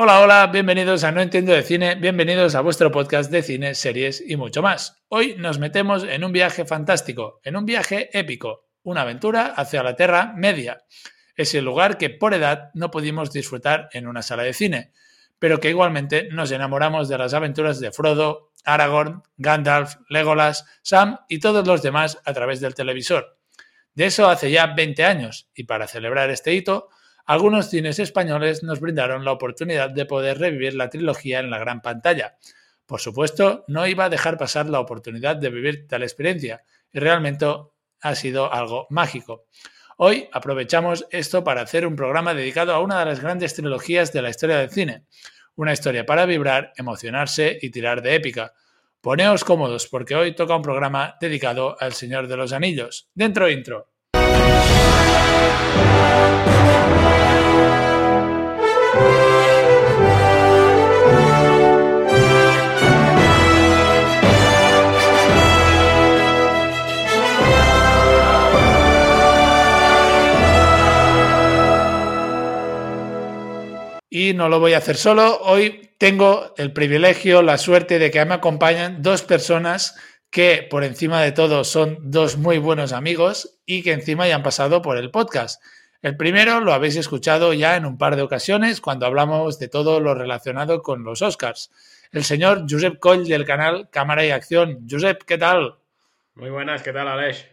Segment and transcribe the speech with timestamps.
[0.00, 4.22] Hola, hola, bienvenidos a No Entiendo de Cine, bienvenidos a vuestro podcast de cine, series
[4.24, 5.02] y mucho más.
[5.08, 9.96] Hoy nos metemos en un viaje fantástico, en un viaje épico, una aventura hacia la
[9.96, 10.84] Tierra Media,
[11.34, 14.92] ese lugar que por edad no pudimos disfrutar en una sala de cine,
[15.40, 21.40] pero que igualmente nos enamoramos de las aventuras de Frodo, Aragorn, Gandalf, Legolas, Sam y
[21.40, 23.36] todos los demás a través del televisor.
[23.94, 26.88] De eso hace ya 20 años, y para celebrar este hito,
[27.28, 31.82] algunos cines españoles nos brindaron la oportunidad de poder revivir la trilogía en la gran
[31.82, 32.38] pantalla.
[32.86, 37.44] Por supuesto, no iba a dejar pasar la oportunidad de vivir tal experiencia, y realmente
[38.00, 39.44] ha sido algo mágico.
[39.98, 44.22] Hoy aprovechamos esto para hacer un programa dedicado a una de las grandes trilogías de
[44.22, 45.04] la historia del cine.
[45.54, 48.54] Una historia para vibrar, emocionarse y tirar de épica.
[49.02, 53.10] Poneos cómodos porque hoy toca un programa dedicado al Señor de los Anillos.
[53.14, 53.90] Dentro intro.
[74.10, 75.38] Y no lo voy a hacer solo.
[75.42, 79.96] Hoy tengo el privilegio, la suerte de que me acompañan dos personas
[80.30, 84.42] que por encima de todo son dos muy buenos amigos y que encima ya han
[84.42, 85.62] pasado por el podcast.
[86.00, 90.00] El primero lo habéis escuchado ya en un par de ocasiones cuando hablamos de todo
[90.00, 91.70] lo relacionado con los Oscars.
[92.12, 94.86] El señor Josep Coll del canal Cámara y Acción.
[94.88, 95.74] Josep, ¿qué tal?
[96.34, 97.46] Muy buenas, ¿qué tal, Aleix?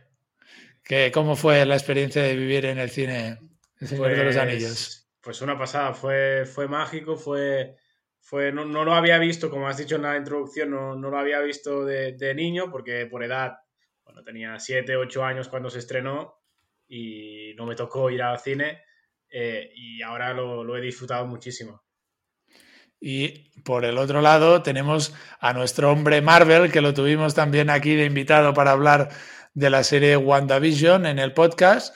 [0.83, 3.39] ¿Qué, ¿Cómo fue la experiencia de vivir en el cine
[3.81, 5.05] El Señor de los Pues- Anillos?
[5.25, 7.77] Pues una pasada, fue, fue mágico, fue,
[8.19, 11.17] fue no, no lo había visto, como has dicho en la introducción, no, no lo
[11.17, 13.57] había visto de, niño, porque por edad,
[14.03, 16.35] bueno, tenía 7, 8 años cuando se estrenó
[16.87, 18.83] y no me tocó ir al cine
[19.27, 21.83] eh, y ahora lo, lo he disfrutado muchísimo.
[22.99, 27.95] Y por el otro lado tenemos a nuestro hombre Marvel, que lo tuvimos también aquí
[27.95, 29.09] de invitado para hablar
[29.55, 31.95] de la serie WandaVision en el podcast.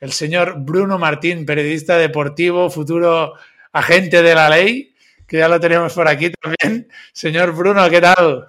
[0.00, 3.34] El señor Bruno Martín, periodista deportivo, futuro
[3.72, 4.94] agente de la ley,
[5.26, 6.88] que ya lo tenemos por aquí también.
[7.12, 8.46] Señor Bruno, ¿qué tal?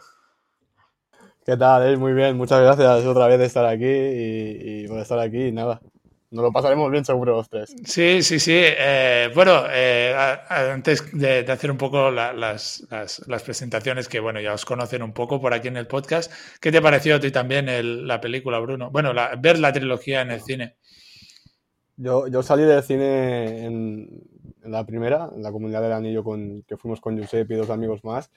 [1.46, 1.94] ¿Qué tal?
[1.94, 1.98] eh?
[1.98, 5.52] Muy bien, muchas gracias otra vez de estar aquí y, y por estar aquí y
[5.52, 5.82] nada.
[6.30, 7.76] Nos lo pasaremos bien seguro los tres.
[7.84, 8.54] Sí, sí, sí.
[8.56, 10.16] Eh, bueno, eh,
[10.48, 14.64] antes de, de hacer un poco la- las, las- las presentaciones que, bueno, ya os
[14.64, 16.32] conocen un poco por aquí en el podcast,
[16.62, 18.90] ¿qué te pareció a ti también el- la película, Bruno?
[18.92, 20.78] Bueno, la- ver la trilogía en el cine.
[22.06, 24.24] Yo, yo salí del cine en,
[24.64, 27.70] en la primera, en la comunidad del anillo, con, que fuimos con Josep y dos
[27.70, 28.32] amigos más.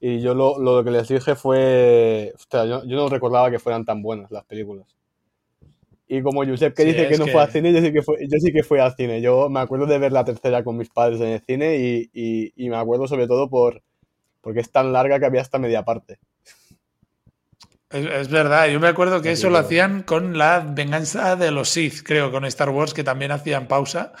[0.00, 3.84] Y yo lo, lo que les dije fue, ostras, yo, yo no recordaba que fueran
[3.84, 4.86] tan buenas las películas.
[6.08, 8.02] Y como Josep que Sí, dice que no que- fue al cine, yo sí que,
[8.02, 9.20] fue, yo sí que fui al cine.
[9.20, 12.52] Yo me acuerdo de ver la tercera con mis padres en el cine y, y,
[12.56, 13.82] y me acuerdo sobre todo por,
[14.42, 16.18] porque es tan larga que había hasta media parte.
[17.90, 21.70] Es, es verdad, yo me acuerdo que eso lo hacían con la venganza de los
[21.70, 24.12] Sith, creo, con Star Wars, que también hacían pausa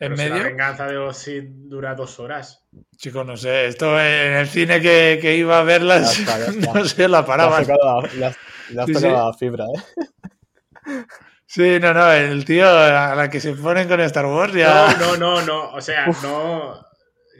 [0.00, 0.44] en Pero si la medio.
[0.44, 2.64] venganza de los Sith dura dos horas.
[2.96, 6.18] Chico, no sé, esto en el cine que, que iba a verlas,
[6.74, 8.38] no sé, la tocado la, le has-
[8.70, 9.26] le has Sí, tocado sí.
[9.30, 9.82] la fibra, ¿eh?
[11.46, 14.94] Sí, no, no, el tío a la que se ponen con Star Wars ya...
[14.98, 15.70] No, no, no, no.
[15.72, 16.74] O sea, no.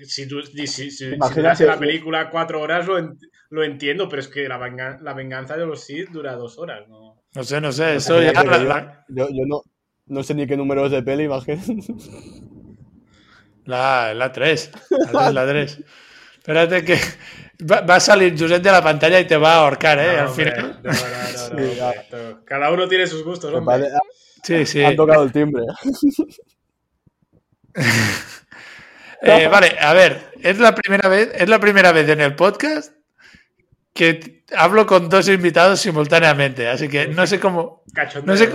[0.06, 3.18] Si, tú, si, si, la película cuatro horas, lo, en-
[3.50, 6.86] lo entiendo, pero es que la, venga- la venganza de los Sith dura dos horas,
[6.88, 7.22] ¿no?
[7.34, 8.32] No sé, no sé, eso ya...
[9.08, 9.62] Yo, yo no,
[10.06, 11.76] no sé ni qué número es de peli, imagínate.
[13.64, 15.78] la, la 3, la 3, la 3.
[16.38, 16.98] Espérate que
[17.70, 20.12] va, va a salir Josep de la pantalla y te va a ahorcar, ¿eh?
[20.14, 20.80] No, Al hombre, final.
[20.82, 21.86] no, no, no, no, Sí, ya.
[21.88, 22.44] hombre, no.
[22.44, 23.88] Cada uno tiene sus gustos, hombre.
[24.42, 24.82] Sí, sí.
[24.82, 25.64] Han tocado el timbre.
[29.20, 32.94] Eh, vale, a ver, es la primera vez, es la primera vez en el podcast
[33.98, 37.82] que hablo con dos invitados simultáneamente, así que no sé cómo,
[38.24, 38.46] no sé,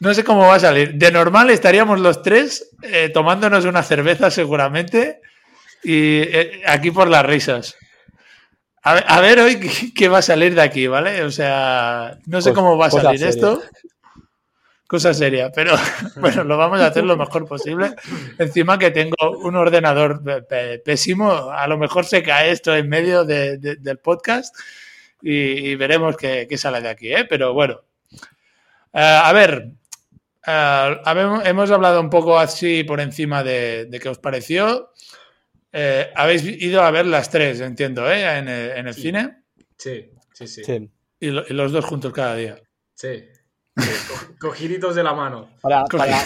[0.00, 0.94] no sé cómo va a salir.
[0.94, 5.20] De normal estaríamos los tres eh, tomándonos una cerveza seguramente
[5.82, 7.76] y eh, aquí por las risas.
[8.82, 11.22] A ver, a ver hoy qué, qué va a salir de aquí, ¿vale?
[11.24, 13.62] O sea, no sé Cos- cómo va a cosa salir esto.
[14.88, 15.74] Cosa seria, pero
[16.16, 17.90] bueno, lo vamos a hacer lo mejor posible.
[18.38, 20.22] Encima que tengo un ordenador
[20.82, 24.56] pésimo, a lo mejor se cae esto en medio de- de- del podcast
[25.20, 25.32] y,
[25.70, 27.26] y veremos qué, qué sale de aquí, ¿eh?
[27.28, 27.82] Pero bueno.
[28.94, 29.72] Eh, a ver,
[30.42, 34.90] habemos- hemos hablado un poco así por encima de, de qué os pareció.
[35.70, 38.38] Eh, habéis ido a ver las tres, entiendo, ¿eh?
[38.38, 39.02] En el, en el Sí.
[39.02, 39.42] cine
[39.76, 40.64] Sí, sí, sí.
[40.64, 40.90] Sí.
[41.20, 42.56] y, lo- y los dos juntos cada día.
[42.94, 43.24] sí.
[44.38, 45.48] Cogiditos de la mano.
[45.60, 46.18] Para, para,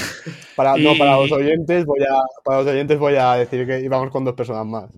[0.56, 2.14] para, no, para los oyentes voy a,
[2.44, 4.90] para los oyentes voy a decir que íbamos con dos personas más.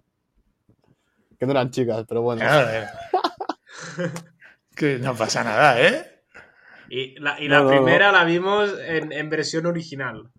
[1.38, 2.42] Que no eran chicas, pero bueno.
[2.44, 2.86] Eh.
[4.74, 6.10] que no pasa nada, ¿eh?
[6.88, 10.30] Y la, y la primera la vimos en, en, versión original.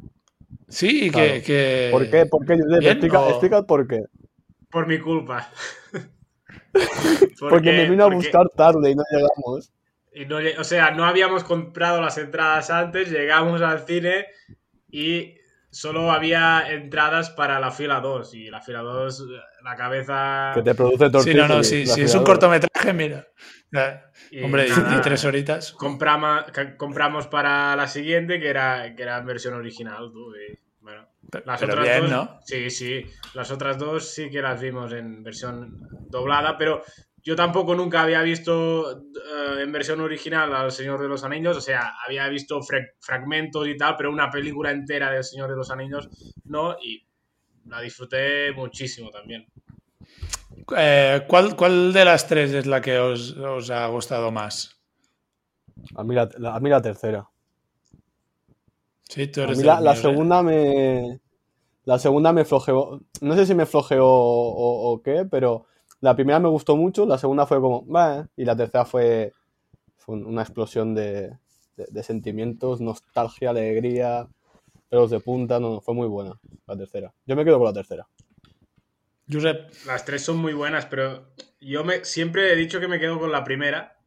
[0.69, 2.25] Sí, que, que, ¿Por qué?
[2.25, 2.53] ¿Por qué?
[2.53, 4.03] explica, explica por qué.
[4.69, 5.49] Por mi culpa.
[7.39, 9.71] porque, me vino a buscar tarde y no llegamos.
[10.15, 14.27] Y no, o sea, no habíamos comprado las entradas antes, llegamos al cine
[14.89, 15.35] y
[15.69, 18.33] solo había entradas para la fila 2.
[18.35, 19.27] Y la fila 2,
[19.63, 20.51] la cabeza.
[20.55, 21.23] Que te produce tortillas.
[21.23, 23.27] Sí, no, no, sí, sí es un cortometraje, mira.
[24.41, 25.73] Hombre, y, tres horitas.
[25.73, 26.45] Compramos,
[26.77, 30.11] compramos para la siguiente, que era, que era en versión original.
[30.13, 30.33] Tú,
[30.79, 31.07] bueno,
[31.45, 32.39] las otras bien, dos, ¿no?
[32.45, 33.05] Sí, sí.
[33.33, 35.77] Las otras dos sí que las vimos en versión
[36.09, 36.83] doblada, pero
[37.25, 41.61] yo tampoco nunca había visto eh, en versión original al Señor de los Anillos, o
[41.61, 42.61] sea, había visto
[42.99, 46.07] fragmentos y tal, pero una película entera del Señor de los Anillos
[46.43, 47.03] no, y
[47.65, 49.47] la disfruté muchísimo también.
[50.77, 53.35] Eh, ¿cuál, de las tres es la que os,
[53.71, 54.79] ha gustado más?
[55.95, 57.27] A mí la, a mí la tercera.
[59.01, 59.95] Sí, tú eres la, ¿eh?
[59.95, 61.19] segunda me.
[61.85, 63.01] La segunda me flojeó.
[63.21, 65.67] No sé si me flojeó o qué, pero
[66.01, 67.85] la primera me gustó mucho, la segunda fue como,
[68.35, 69.33] y la tercera fue,
[70.07, 71.37] una explosión de,
[72.03, 74.27] sentimientos, nostalgia, alegría,
[74.89, 77.13] pelos de punta, no, fue muy buena la tercera.
[77.25, 78.07] Yo me quedo con la tercera.
[79.87, 83.31] Las tres son muy buenas, pero yo me, siempre he dicho que me quedo con
[83.31, 83.97] la primera,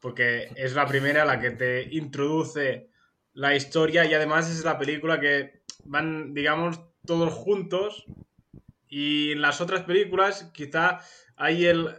[0.00, 2.88] porque es la primera la que te introduce
[3.34, 8.06] la historia y además es la película que van, digamos, todos juntos
[8.98, 11.00] y en las otras películas quizá
[11.36, 11.94] hay el,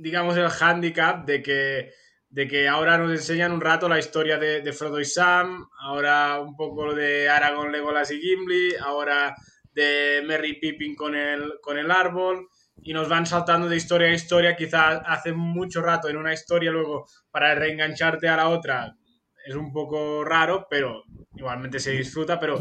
[0.00, 1.92] digamos, el handicap de que,
[2.30, 6.56] de que ahora nos enseñan un rato la historia de, Frodo y Sam, ahora un
[6.56, 9.34] poco de Aragorn, Legolas y Gimli, ahora
[9.70, 12.48] de Merry Pippin con el, con el árbol,
[12.82, 16.70] y nos van saltando de historia a historia, quizás hace mucho rato en una historia,
[16.70, 18.96] luego para reengancharte a la otra
[19.44, 21.02] es un poco raro, pero
[21.34, 22.58] igualmente se disfruta, pero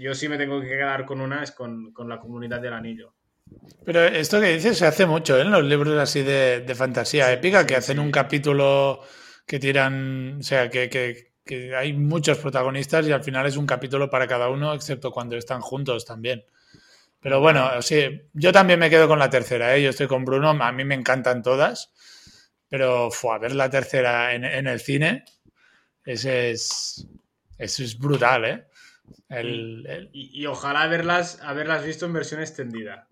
[0.00, 3.14] yo sí me tengo que quedar con una, es con, con la comunidad del anillo.
[3.84, 5.42] Pero esto que dices se hace mucho ¿eh?
[5.42, 9.00] en los libros así de, fantasía épica, que hacen un capítulo
[9.46, 11.32] que tiran, o sea, que,
[11.76, 15.60] hay muchos protagonistas y al final es un capítulo para cada uno, excepto cuando están
[15.60, 16.44] juntos también.
[17.20, 19.82] Pero bueno, sí, yo también me quedo con la tercera, ¿eh?
[19.82, 21.92] yo estoy con Bruno, a mí me encantan todas,
[22.68, 25.24] pero fue a ver la tercera en, el cine,
[26.04, 27.06] ese es,
[27.58, 28.64] eso es brutal, ¿eh?
[30.12, 33.06] Y, ojalá haberlas, haberlas visto en versión extendida.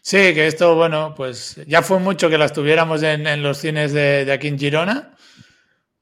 [0.00, 4.30] Sí, que esto, bueno, pues ya fue mucho que las tuviéramos en, los cines de,
[4.30, 5.14] aquí en Girona,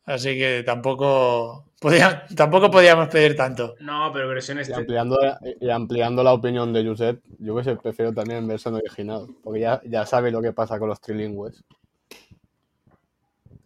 [0.04, 3.76] así que tampoco, podía, tampoco podíamos pedir tanto.
[3.80, 4.68] No, pero versiones...
[4.68, 5.18] Y ampliando,
[5.60, 9.80] y ampliando la opinión de Josep, yo que prefiero también en versión original, porque ya,
[9.84, 11.62] ya sabe lo que pasa con los trilingües.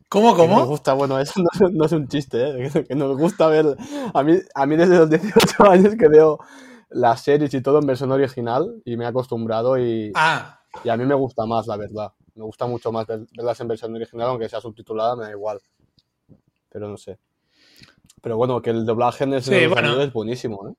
[0.09, 0.59] ¿Cómo, cómo?
[0.59, 1.41] nos gusta, bueno, eso
[1.73, 2.87] no, es un chiste, ¿eh?
[2.89, 3.77] que nos gusta ver.
[4.15, 6.39] A mí, a mí desde los 18 años que veo
[6.91, 10.61] las series y todo en versión original y me he acostumbrado y, ah.
[10.85, 12.13] y a mí me gusta más, la verdad.
[12.35, 15.61] Me gusta mucho más verlas en versión original, aunque sea subtitulada, me da igual.
[16.69, 17.19] Pero no sé.
[18.23, 20.75] Pero bueno, que el doblaje en ese es buenísimo, ¿eh?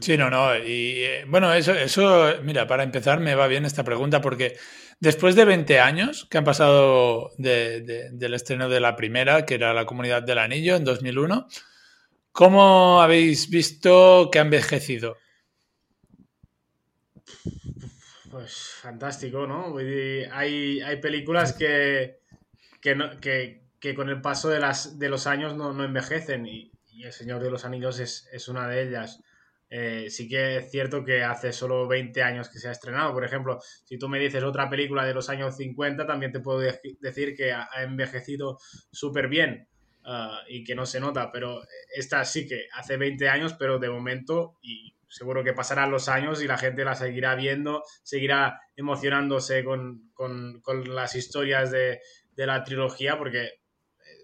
[0.00, 0.56] Sí, no, no.
[0.56, 4.56] Y eh, bueno, eso, eso, mira, para empezar me va bien esta pregunta porque
[5.00, 9.86] después de 20 años que han pasado del estreno de la primera, que era La
[9.86, 11.48] Comunidad del Anillo en 2001,
[12.32, 15.18] ¿Cómo habéis visto que ha envejecido?
[18.30, 19.76] Pues fantástico, ¿no?
[19.76, 22.20] Hay, hay películas que,
[22.80, 26.72] que, con el paso de, las, de los años no, envejecen y,
[27.02, 29.22] El Señor de los Anillos es, una de ellas.
[29.74, 33.14] Eh, sí que es cierto que hace solo 20 años que se ha estrenado.
[33.14, 36.58] Por ejemplo, si tú me dices otra película de los años 50, también te puedo
[36.58, 38.58] decir que ha envejecido
[38.90, 39.66] súper bien.
[40.04, 41.62] Ah, y que no se nota, pero
[41.94, 46.42] esta sí que hace 20 años, pero de momento, y seguro que pasarán los años
[46.42, 52.00] y la gente la seguirá viendo, seguirá emocionándose con, con, con las historias de,
[52.34, 53.50] de, la trilogía, porque eh,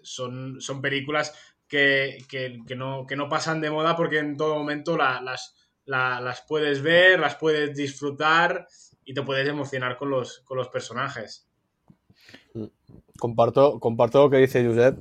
[0.03, 1.33] son, son películas
[1.69, 6.43] que, que, que, no, que no pasan de moda porque en todo momento las, las
[6.47, 8.67] puedes ver, las puedes disfrutar
[9.05, 11.47] y te puedes emocionar con los, con los personajes.
[13.17, 14.99] Comparto, comparto lo que dice Josep.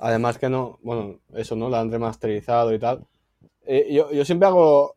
[0.00, 1.68] Además que no, bueno, eso, ¿no?
[1.68, 3.06] La han remasterizado y tal.
[3.66, 4.94] Eh, yo, yo, siempre hago,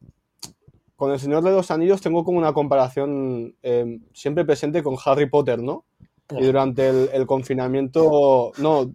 [0.95, 5.29] con El Señor de los Anillos tengo como una comparación eh, siempre presente con Harry
[5.29, 5.85] Potter, ¿no?
[6.31, 8.91] Y durante el, confinamiento, no,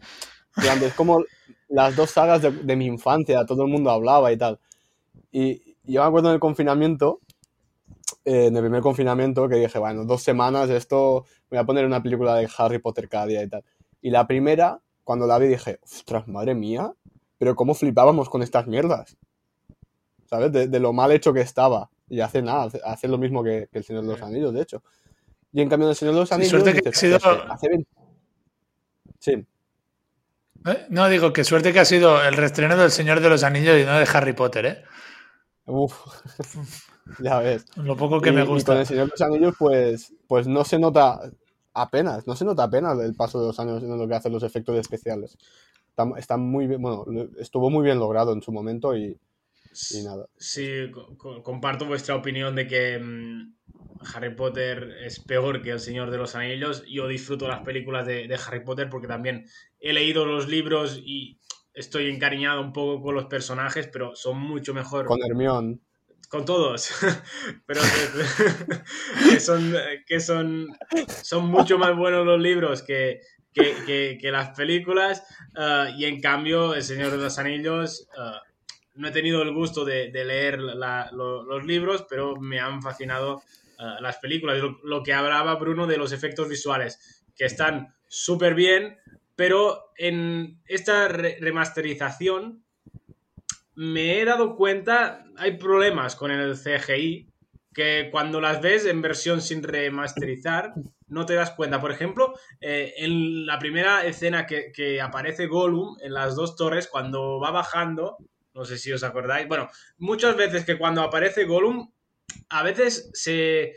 [0.56, 1.24] es como
[1.72, 4.60] las dos sagas de, mi infancia, todo el mundo hablaba y tal.
[5.32, 7.20] Y, yo me acuerdo en el confinamiento,
[8.24, 12.02] eh, en el primer confinamiento, que dije, bueno, dos semanas, esto, voy a poner una
[12.02, 13.64] película de Harry Potter cada día y tal.
[14.02, 16.92] Y la primera, cuando la vi, dije, ostras, madre mía,
[17.38, 19.16] pero cómo flipábamos con estas mierdas.
[20.26, 20.52] ¿Sabes?
[20.52, 21.90] De, lo mal hecho que estaba.
[22.08, 24.82] Y hace nada, hace, lo mismo que, El Señor de los Anillos, de hecho.
[25.52, 26.50] Y en cambio, El Señor de los Anillos.
[26.50, 27.18] suerte que ha sido...
[29.18, 29.46] Sí.
[30.66, 33.80] Eh, no, digo que suerte que ha sido el reestreno del Señor de los Anillos
[33.80, 34.82] y no de Harry Potter, ¿eh?
[35.66, 35.94] Uf,
[37.20, 37.66] ya ves.
[37.76, 38.72] Lo poco que me gusta.
[38.72, 41.20] con el Señor de los Anillos, pues, pues no se nota
[41.74, 44.42] apenas, no se nota apenas el paso de los años en lo que hacen los
[44.42, 45.36] efectos especiales.
[46.16, 47.04] Está, muy bien, bueno,
[47.38, 49.18] estuvo muy bien logrado en su momento y,
[50.04, 50.26] nada.
[50.36, 50.90] Sí,
[51.42, 53.54] comparto vuestra opinión de que mm,
[54.14, 56.84] Harry Potter es peor que El Señor de los Anillos.
[56.88, 59.46] Yo disfruto las películas de, Harry Potter porque también
[59.80, 61.38] he leído los libros y
[61.74, 65.06] estoy encariñado un poco con los personajes, pero son mucho mejor.
[65.06, 65.78] Con Hermione.
[66.28, 66.90] Con todos.
[67.66, 67.80] pero
[69.30, 69.74] que, son,
[70.06, 70.68] que son,
[71.22, 73.20] son mucho más buenos los libros que,
[73.52, 75.22] que, las películas.
[75.58, 78.08] Eh, y en cambio, El Señor de los Anillos.
[78.16, 78.48] Eh,
[78.94, 83.42] no he tenido el gusto de, leer los libros, pero me han fascinado
[83.82, 84.62] eh, las películas.
[84.84, 88.98] Lo, que hablaba Bruno de los efectos visuales, que están súper bien,
[89.34, 92.62] pero en esta remasterización
[93.74, 97.28] me he dado cuenta, hay problemas con el CGI,
[97.74, 100.74] que cuando las ves en versión sin remasterizar,
[101.08, 101.80] no te das cuenta.
[101.80, 106.86] Por ejemplo, eh, en la primera escena que, que, aparece Gollum en las dos torres,
[106.86, 108.18] cuando va bajando,
[108.54, 111.90] no sé si os acordáis, bueno, muchas veces que cuando aparece Gollum
[112.48, 113.74] a veces se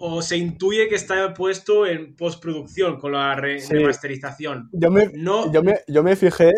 [0.00, 4.68] o se intuye que está puesto en postproducción con la remasterización.
[4.72, 5.52] Yo me, no...
[5.52, 6.52] yo, me, yo me fijé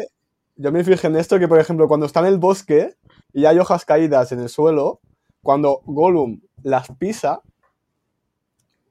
[0.61, 2.95] yo me fijé en esto que, por ejemplo, cuando está en el bosque
[3.33, 5.01] y hay hojas caídas en el suelo,
[5.43, 7.41] cuando Gollum las pisa,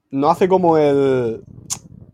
[0.09, 1.43] no hace como el,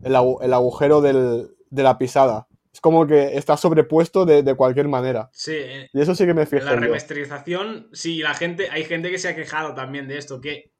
[0.02, 2.48] el, agujero de la pisada.
[2.76, 5.30] Es como que está sobrepuesto de, cualquier manera.
[5.32, 5.54] Sí.
[5.54, 6.62] Eh, y eso sí que me fijé.
[6.62, 10.74] La remasterización, sí, la gente, hay gente que se ha quejado también de esto, que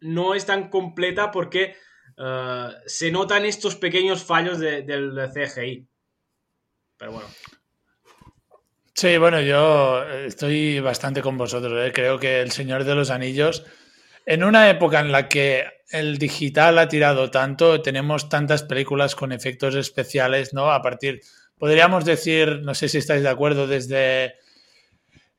[0.00, 1.74] no es tan completa porque
[2.18, 5.88] eh, se notan estos pequeños fallos del CGI.
[6.98, 7.28] Pero bueno.
[8.92, 11.72] Sí, bueno, yo estoy bastante con vosotros.
[11.82, 11.92] ¿eh?
[11.94, 13.64] Creo que El Señor de los Anillos,
[14.26, 19.32] en una época en la que el digital ha tirado tanto, tenemos tantas películas con
[19.32, 20.70] efectos especiales, ¿no?
[20.70, 21.22] A partir
[21.58, 24.34] podríamos decir, no sé si estáis de acuerdo, desde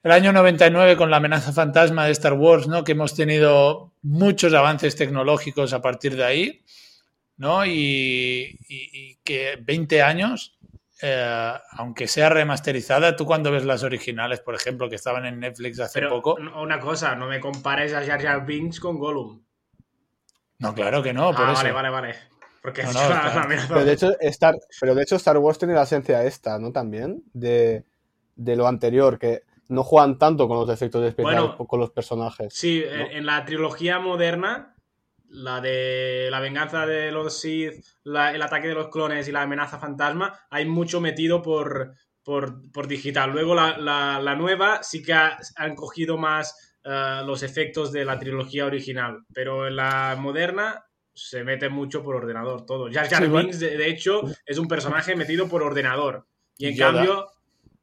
[0.03, 2.83] el año 99 con la amenaza fantasma de Star Wars, ¿no?
[2.83, 6.65] Que hemos tenido muchos avances tecnológicos a partir de ahí,
[7.37, 7.65] ¿no?
[7.65, 10.57] Y, que 20 años,
[11.01, 15.79] eh, aunque sea remasterizada, tú cuando ves las originales, por ejemplo, que estaban en Netflix
[15.79, 16.35] hace poco...
[16.35, 19.41] Una cosa, no me compares a Jar Jar Binks con Gollum.
[20.59, 21.61] No, claro que no, por ah, eso.
[21.61, 22.15] Vale, vale, vale.
[22.61, 22.83] Porque
[23.67, 26.71] pero, de hecho, Star, pero de hecho Star Wars tiene la esencia esta, ¿no?
[26.71, 27.85] También, de,
[28.35, 32.53] lo anterior, que no juegan tanto con los efectos especiales o con los personajes.
[32.53, 34.75] Sí, en la trilogía moderna,
[35.29, 39.79] la de la venganza de los Sith, el ataque de los clones y la amenaza
[39.79, 43.31] fantasma, hay mucho metido por, por, digital.
[43.31, 49.23] Luego la, nueva sí que han cogido más eh, los efectos de la trilogía original,
[49.33, 50.83] pero en la moderna
[51.19, 52.89] se mete mucho por ordenador todo.
[52.91, 56.25] Jar Jar Binks, de, hecho, es un personaje metido por ordenador.
[56.57, 57.27] Y en cambio,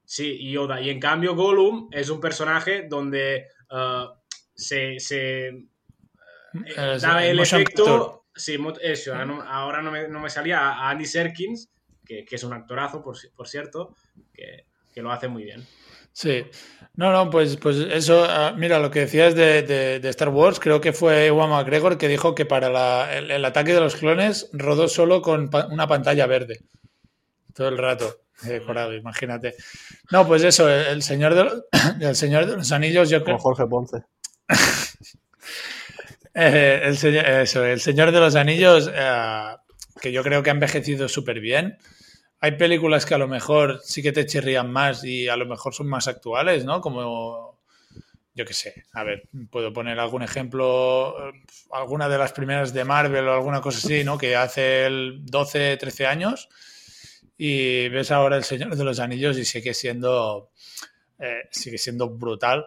[0.04, 0.80] sí, Yoda.
[0.80, 4.08] Y en cambio, Gollum es un personaje donde uh,
[4.54, 8.24] se, se eh, da el efecto.
[8.34, 11.70] Sí, eso, ahora no, me, no me, salía a Andy Serkins,
[12.04, 13.94] que, que, es un actorazo, por, por cierto,
[14.34, 15.66] que, que lo hace muy bien.
[16.16, 16.46] Sí,
[16.94, 20.94] no, no, pues, pues eso, ah, mira, lo que decías de, Star Wars, creo que
[20.94, 25.50] fue Ewan McGregor que dijo que para el, ataque de los clones rodó solo con
[25.70, 26.60] una pantalla verde.
[27.52, 28.22] Todo el rato.
[28.46, 28.62] Eh,
[28.98, 29.56] imagínate.
[30.10, 31.62] No, pues eso, el, señor de,
[32.00, 33.38] el señor de los anillos, yo creo.
[33.38, 34.02] Jorge Ponce.
[36.38, 39.56] Eh, el, eso, el señor de los anillos, eh,
[40.02, 41.78] que yo creo que ha envejecido súper bien
[42.40, 45.74] hay películas que a lo mejor sí que te chirrían más y a lo mejor
[45.74, 46.80] son más actuales, ¿no?
[46.80, 47.58] Como,
[48.34, 51.16] yo qué sé, a ver, puedo poner algún ejemplo,
[51.72, 54.18] alguna de las primeras de Marvel o alguna cosa así, ¿no?
[54.18, 56.48] Que hace el 12, 13 años
[57.38, 60.50] y ves ahora El Señor de los Anillos y sigue siendo,
[61.18, 62.66] eh, sigue siendo brutal.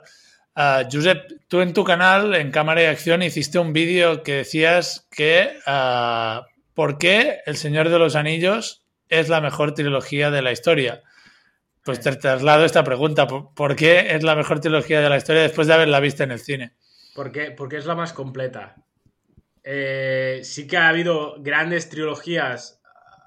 [0.55, 5.07] Uh, Josep, tú en tu canal, en Cámara y Acción, hiciste un vídeo que decías
[5.09, 8.78] que uh, ¿por qué El Señor de los Anillos
[9.09, 11.03] es la mejor trilogía de la historia?
[11.83, 13.27] Pues te traslado esta pregunta.
[13.27, 16.39] ¿Por qué es la mejor trilogía de la historia después de haberla visto en el
[16.39, 16.73] cine?
[17.15, 18.75] Porque, porque es la más completa.
[19.63, 22.79] Eh, sí que ha habido grandes trilogías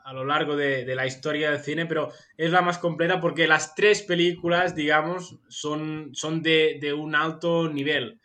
[0.04, 3.74] a lo largo de, la historia del cine, pero es la más completa porque las
[3.74, 8.20] tres películas, digamos, son, son de, un alto nivel.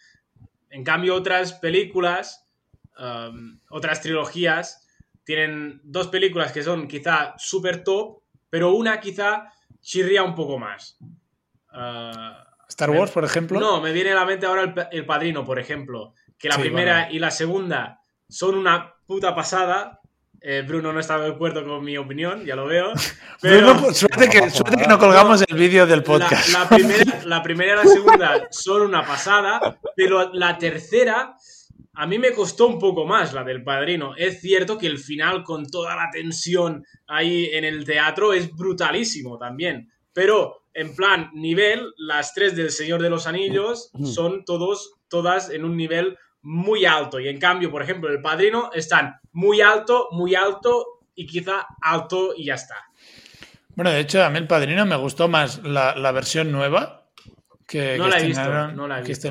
[0.70, 2.48] En cambio, otras películas,
[3.00, 4.87] um, otras trilogías,
[5.27, 10.98] tienen dos películas que son quizá super top, pero una quizá chirría un poco más.
[11.74, 12.31] Uh,
[12.69, 13.60] Star Wars, por ejemplo.
[13.60, 16.13] No, me viene a la mente ahora el, Padrino, por ejemplo.
[16.38, 20.00] Que la primera y la segunda son una puta pasada.
[20.39, 22.93] Eh, Bruno no está de acuerdo con mi opinión, ya lo veo.
[23.41, 24.50] Pero suerte, que,
[24.88, 26.53] no colgamos el vídeo del podcast.
[26.53, 31.36] La, primera, la primera y la segunda son una pasada, pero la tercera
[32.00, 34.16] a mí me costó un poco más la del padrino.
[34.16, 39.39] Es cierto que el final, con toda la tensión ahí en el teatro, es brutalísimo
[39.39, 39.92] también.
[40.13, 45.66] Pero en plan nivel, las tres del Señor de los Anillos son todos, todas en
[45.66, 47.20] un nivel muy alto.
[47.20, 52.36] Y en cambio, por ejemplo, el Padrino están muy alto, muy alto y quizá alto
[52.38, 52.75] y ya está.
[53.74, 57.07] Bueno, de hecho, a mí el Padrino me gustó más la, versión nueva
[57.68, 59.30] que, no la he visto, no la he visto.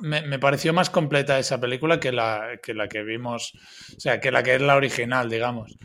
[0.00, 3.52] Me, me, pareció más completa esa película que la, que la que vimos,
[3.96, 5.76] o sea, que la que es la original, digamos.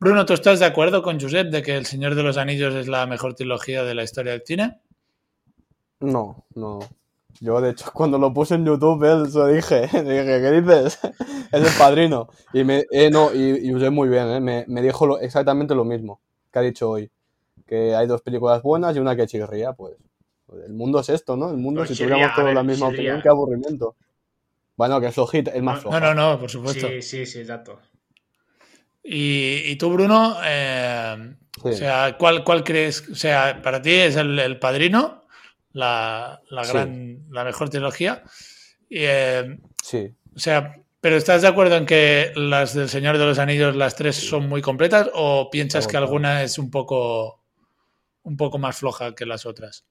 [0.00, 2.88] Bruno, ¿tú estás de acuerdo con Josep de que El Señor de los Anillos es
[2.88, 4.80] la mejor trilogía de la historia del cine?
[6.00, 6.80] No, no.
[7.40, 10.98] Yo, de hecho, cuando lo puse en YouTube, él se dije, dije, ¿qué dices?
[11.52, 12.28] es el padrino.
[12.52, 16.20] Y me, eh, no, y, usé muy bien, eh, me, me, dijo exactamente lo mismo
[16.52, 17.10] que ha dicho hoy.
[17.64, 19.94] Que hay dos películas buenas y una que chirría, pues.
[20.66, 21.50] El mundo es esto, ¿no?
[21.50, 23.96] El mundo, pues si tuviéramos todos la misma opinión, qué aburrimiento.
[24.76, 25.98] Bueno, que es flojito, es más flojo.
[25.98, 26.88] No, no, no, por supuesto.
[26.88, 27.80] Sí, sí, sí, exacto.
[29.06, 33.06] Y, tú, Bruno, eh, o sea, ¿cuál, ¿cuál crees?
[33.10, 35.24] O sea, para ti es el, padrino,
[35.72, 38.22] la, gran, la mejor trilogía.
[38.88, 40.10] Eh, sí.
[40.34, 43.94] O sea, ¿pero estás de acuerdo en que las del Señor de los Anillos, las
[43.94, 45.10] tres, son muy completas?
[45.12, 47.42] ¿O piensas que alguna es un poco,
[48.22, 49.84] un poco más floja que las otras?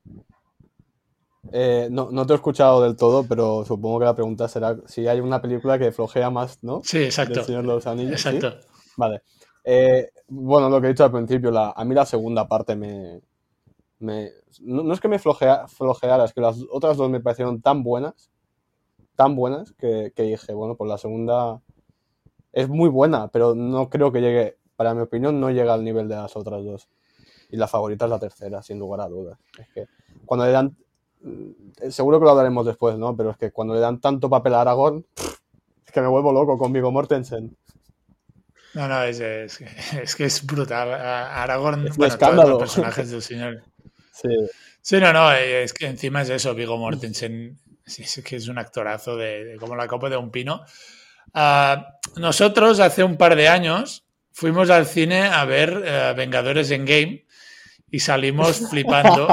[1.56, 5.08] Eh, no, no, te he escuchado del todo, pero supongo que la pregunta será si
[5.08, 6.82] hay una película que flojea más, ¿no?
[6.84, 7.36] Sí, exacto.
[7.36, 8.26] Del Señor de los Anillos.
[8.26, 8.56] Exacto.
[8.98, 9.22] Vale.
[9.64, 13.22] Eh, bueno, lo que he dicho al principio, la, a mí la segunda parte me.
[14.00, 18.32] no, es que me flojea, flojeara, es que las otras dos me parecieron tan buenas,
[19.16, 21.62] tan buenas, que, dije, bueno, pues la segunda
[22.52, 26.08] es muy buena, pero no creo que llegue, para mi opinión, no llega al nivel
[26.08, 26.90] de las otras dos.
[27.52, 29.38] Y la favorita es la tercera, sin lugar a dudas.
[29.60, 29.86] Es que
[30.26, 30.76] cuando le dan.
[31.90, 33.16] Seguro que lo hablaremos después, ¿no?
[33.16, 35.06] Pero es que cuando le dan tanto papel a Aragón,
[35.86, 37.56] es que me vuelvo loco con Vigo Mortensen.
[38.74, 40.94] No, no, es, es, que es brutal.
[40.94, 43.64] Aragorn, es bueno, todos los personajes del señor.
[44.16, 44.30] Sí.
[44.80, 49.18] Sí, no, no, es que encima es eso, Vigo Mortensen, es que es un actorazo
[49.18, 50.64] de, como la copa de un pino.
[51.34, 56.86] Uh, nosotros hace un par de años fuimos al cine a ver uh, Vengadores en
[56.86, 57.23] Game
[57.94, 59.28] y salimos flipando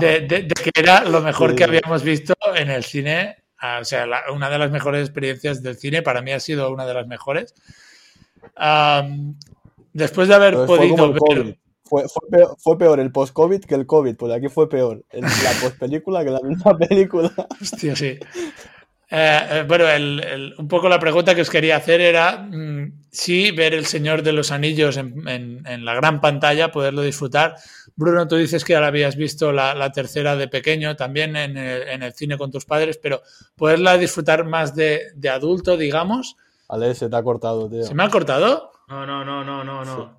[0.00, 3.36] de, de, de, que era lo mejor que habíamos visto en el cine.
[3.62, 6.72] Uh, o sea, la, una de las mejores experiencias del cine, para mí ha sido
[6.72, 7.54] una de las mejores
[9.92, 11.58] después de haber podido ver...
[11.84, 12.06] Fue,
[12.58, 15.28] fue, peor, el post-COVID que el COVID, pues aquí fue peor la
[15.60, 17.30] post-película que la misma película.
[17.60, 18.18] Hostia, sí.
[19.14, 19.84] Eh, eh, bueno,
[20.58, 24.32] un poco la pregunta que os quería hacer era mm, si ver El Señor de
[24.32, 27.56] los Anillos en, la gran pantalla, poderlo disfrutar.
[27.94, 32.38] Bruno, tú dices que ahora habías visto la, tercera de pequeño, también en el, cine
[32.38, 33.20] con tus padres, pero
[33.54, 36.36] poderla disfrutar más de, de adulto, digamos,
[36.72, 37.84] Ale, se te ha cortado, tío.
[37.84, 38.72] ¿Se me ha cortado?
[38.88, 40.16] No, no, no, no, no, no.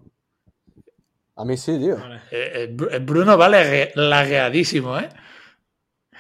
[1.36, 1.98] A mí sí, tío.
[2.30, 5.10] Eh, eh, Bruno vale lagueadísimo, ¿eh?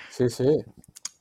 [0.10, 0.66] Sí, sí.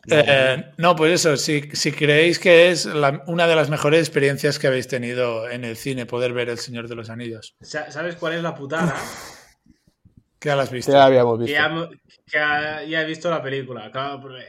[0.08, 1.62] Eh, no, pues eso, si,
[1.92, 2.86] creéis que es
[3.26, 6.88] una de las mejores experiencias que habéis tenido en el cine, poder ver El Señor
[6.88, 7.54] de los Anillos.
[7.60, 8.94] ¿Sabes cuál es la putada?
[10.40, 10.90] ¿Qué has visto?
[10.90, 11.54] Ya habíamos visto.
[12.26, 13.92] Que ya, he visto la película.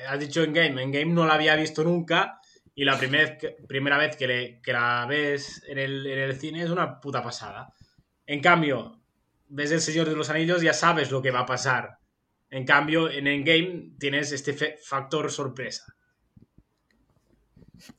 [0.08, 0.82] has dicho en Game.
[0.82, 2.40] En Game no la había visto nunca
[2.74, 3.38] y la primer,
[3.68, 7.22] primera vez que, le, que la ves en el, en el, cine es una puta
[7.22, 7.72] pasada.
[8.26, 9.00] En cambio,
[9.50, 12.00] ves El Señor de los Anillos, ya sabes lo que va a pasar.
[12.54, 15.96] En cambio, en Endgame tienes este factor sorpresa.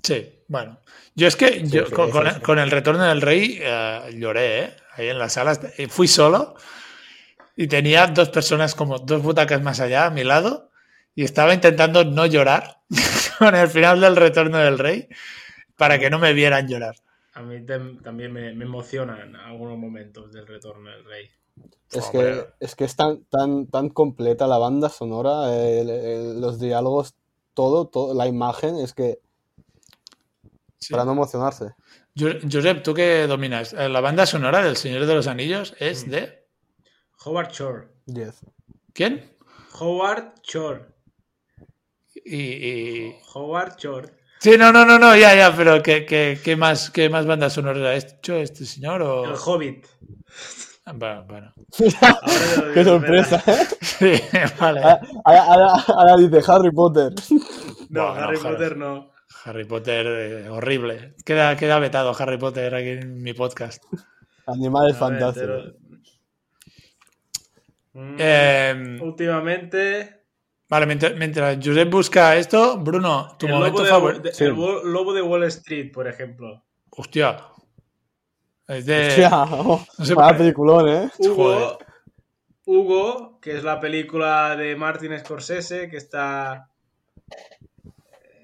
[0.01, 0.81] Sí, bueno.
[1.17, 4.77] Yo es que yo, con, el retorno del rey eh, lloré, ¿eh?
[4.93, 5.61] Ahí en las salas.
[5.89, 6.55] Fui solo
[7.57, 10.71] y tenía dos personas como dos butacas más allá a mi lado
[11.17, 12.79] y estaba intentando no llorar
[13.41, 15.09] con el final del Retorno del Rey
[15.77, 16.95] para que no me vieran llorar.
[17.33, 21.29] A mí también me, me emocionan algunos momentos del Retorno del Rey.
[21.91, 26.59] Es que, es que es tan, tan, tan completa la banda sonora, el- el- los
[26.59, 27.15] diálogos,
[27.55, 29.21] todo, todo, la imagen, es que
[30.79, 30.93] Sí.
[30.93, 31.75] para no emocionarse.
[32.19, 33.73] Jo- Josep, ¿tú qué dominas?
[33.73, 36.45] Eh, La banda sonora del Señor de los Anillos es de...
[37.25, 37.89] Howard Shore.
[38.07, 38.41] 10.
[38.93, 39.37] ¿Quién?
[39.81, 40.87] Howard Shore.
[42.25, 44.13] Y, y- Howard Shore.
[44.41, 47.55] Sí, no, no, no, no, ya, ya, pero ¿qué, qué, qué más, qué más bandas
[47.55, 49.01] sonoras ha hecho este señor?
[49.03, 49.25] O...
[49.25, 49.87] El Hobbit.
[50.87, 51.53] Ah, Bueno, bueno.
[52.01, 53.43] Ahora ¡Qué sorpresa!
[53.47, 53.67] ¿eh?
[53.81, 54.13] Sí,
[54.61, 54.81] vale.
[54.81, 55.01] Ahora,
[55.45, 57.13] ahora- ahora dice Harry Potter.
[57.89, 58.39] No, Bueno, Harry.
[58.39, 59.11] Potter no.
[59.45, 61.15] Harry Potter, eh, horrible.
[61.25, 63.83] Queda, queda vetado Harry Potter aquí en mi podcast.
[64.47, 65.73] Animales fantásticos.
[67.95, 70.25] Mm, Eh, Últimamente.
[70.69, 74.29] vale, mientras, mientras Josep busca esto, Bruno, tu el momento favorito.
[74.33, 74.45] Sí.
[74.45, 76.65] el lobo de Wall Street, por ejemplo.
[76.91, 77.37] Hostia.
[78.69, 79.09] Es de.
[79.09, 81.11] Hostia, oh, no sé peliculón, ¿eh?
[81.19, 81.79] Hugo.
[82.67, 86.71] Hugo, que es la película de Martin Scorsese, que está.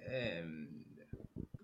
[0.07, 0.45] eh,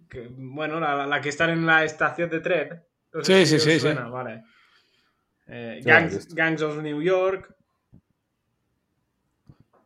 [0.09, 2.83] que- bueno, la, la que está en la estación de tren.
[3.13, 4.45] No Sí, si sí, sí, suena, Vale.
[5.49, 6.35] Eh, Gangs.
[6.35, 7.55] Gangs of New York,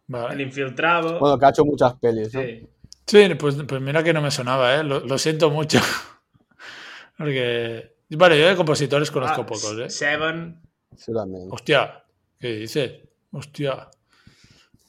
[0.07, 0.35] Vale.
[0.35, 1.19] El Infiltrado.
[1.21, 2.41] Bueno, que ha hecho muchas pelis, ¿no?
[2.43, 2.69] sí.
[3.07, 4.85] Sí, pues, pues mira que no me sonaba, ¿eh?
[4.85, 5.81] Lo, lo siento mucho.
[7.19, 7.97] Porque.
[8.11, 9.89] Vale, yo de compositores conozco Ah, pocos, ¿eh?
[9.91, 10.61] Seven.
[10.97, 11.49] Sí, también.
[11.51, 12.03] Hostia,
[12.39, 12.93] ¿qué dices?
[13.33, 13.89] Hostia.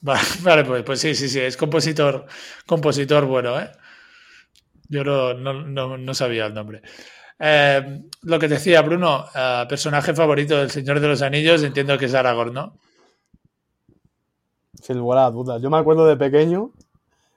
[0.01, 2.25] Vale, vale, pues, pues sí, sí, sí, es compositor,
[2.65, 3.71] compositor bueno, ¿eh?
[4.89, 6.81] Yo no, no, no- no sabía el nombre.
[7.39, 12.05] Eh, lo que decía, Bruno, eh, personaje favorito del Señor de los Anillos, entiendo que
[12.05, 12.77] es Aragorn, ¿no?
[14.81, 15.61] Sin lugar a dudas.
[15.61, 16.71] Yo me acuerdo de pequeño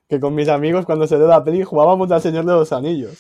[0.09, 3.18] que con mis amigos cuando se dio la peli jugábamos al Señor de los Anillos.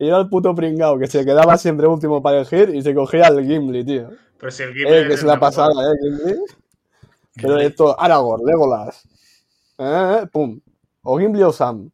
[0.00, 3.28] Y era el puto pringao que se quedaba siempre último para elegir y se cogía
[3.28, 4.08] el Gimli, tío.
[4.38, 6.36] Pero si el Gimli Eh, que es el pasada, eh, Gimli.
[7.36, 9.02] Pero esto, Aragorn, Legolas.
[9.78, 10.58] Eh, pum.
[11.02, 11.90] O Gimli o Sam.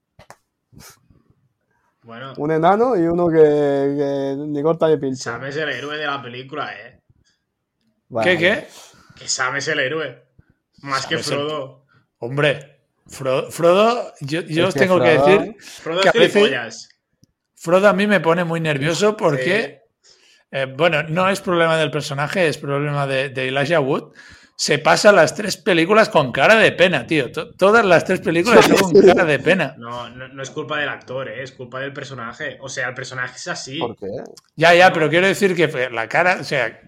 [2.03, 5.33] Bueno, Un enano y uno que, que ni corta ni pincha.
[5.33, 7.01] Sam es el héroe de la película, ¿eh?
[8.09, 8.66] Bueno, ¿Qué, qué?
[9.16, 10.23] Que Sam es el héroe.
[10.83, 11.85] Más Sam que el- Frodo.
[12.19, 16.88] Hombre, Fro- Frodo, yo, yo os tengo que Frodo- decir, Frodo que es a veces-.
[17.57, 19.81] Frodo a mí me pone muy nervioso porque,
[20.51, 24.12] eh, bueno, no es problema del personaje, es problema de, de Elijah Wood.
[24.59, 27.31] Se pasa las tres películas con cara de pena, tío.
[27.33, 29.75] To- todas las tres películas son con cara de pena.
[29.79, 31.42] No, no, no es culpa del actor, ¿eh?
[31.42, 32.59] es culpa del personaje.
[32.61, 33.81] O sea, el personaje es así.
[33.81, 34.07] ¿Por qué?
[34.57, 36.81] Ya, ya, pero quiero decir que la cara, o sea,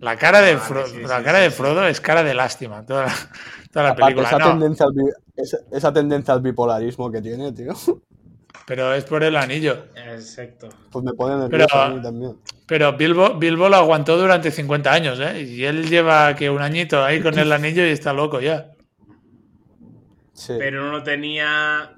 [0.00, 1.56] la cara de, Vale, Fro- sí, la sí, cara sí, de sí.
[1.56, 3.14] Frodo es cara de lástima, toda la,
[3.72, 4.28] toda la Aparte, película.
[4.28, 4.94] esa, No, tendencia al
[5.72, 7.72] esa tendencia al bipolarismo que tiene, tío,
[8.66, 9.86] pero es por el anillo.
[9.94, 10.68] Exacto.
[10.90, 12.36] pues me pone nervioso Pero- a mí también.
[12.66, 15.42] Pero Bilbo, Bilbo lo aguantó durante 50 años, ¿eh?
[15.42, 18.70] Y él lleva que un añito ahí con el anillo y está loco ya.
[20.32, 20.54] Sí.
[20.58, 21.94] Pero no tenía.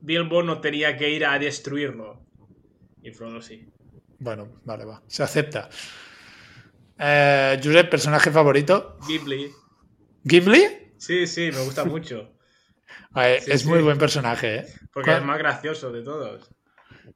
[0.00, 2.20] Bilbo no tenía que ir a destruirlo.
[3.02, 3.68] Y Frodo sí.
[4.18, 5.02] Bueno, vale, va.
[5.06, 5.68] Se acepta.
[6.98, 8.98] Eh, Josep, personaje favorito.
[9.06, 9.50] Gimli.
[10.28, 10.92] ¿Gimli?
[10.98, 12.32] Sí, sí, me gusta mucho.
[13.14, 13.68] Sí, es sí.
[13.68, 14.66] muy buen personaje, ¿eh?
[14.92, 15.20] Porque ¿Cuál?
[15.20, 16.50] es más gracioso de todos.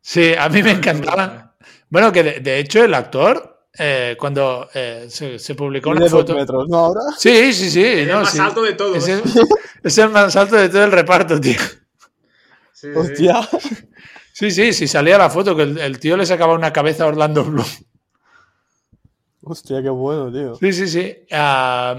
[0.01, 1.55] Sí, a mí me Me encantaba.
[1.89, 6.35] Bueno, que de, de hecho el actor, eh, cuando eh, se, se publicó una foto...
[6.35, 6.77] metros, ¿no?
[6.79, 7.01] Ahora.
[7.17, 7.85] Sí, sí, sí.
[7.85, 8.39] Es no, el más sí.
[8.39, 8.97] alto de todos.
[8.97, 9.23] Es el,
[9.83, 11.61] es el más alto de todo el reparto, tío.
[12.73, 12.89] Sí, sí.
[12.95, 13.49] Hostia.
[14.33, 17.09] Sí, sí, sí, salía la foto que el, el tío le sacaba una cabeza a
[17.09, 17.67] Orlando Bloom.
[19.43, 20.57] Hostia, qué bueno, tío.
[20.57, 21.17] Sí, sí, sí.
[21.31, 21.97] Ah,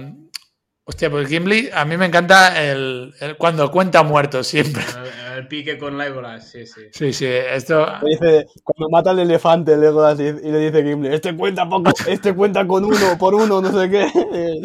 [0.85, 4.83] hostia, pues Gimli, a mí me encanta el, el- cuando cuenta muertos siempre.
[5.33, 6.81] El, el pique con Legolas, sí, sí.
[6.91, 7.87] Sí, sí, esto...
[8.05, 12.33] Dice, cuando mata al elefante, Legolas, y y le dice Gimli, este cuenta poco, este
[12.35, 14.07] cuenta con uno, por uno, no sé qué.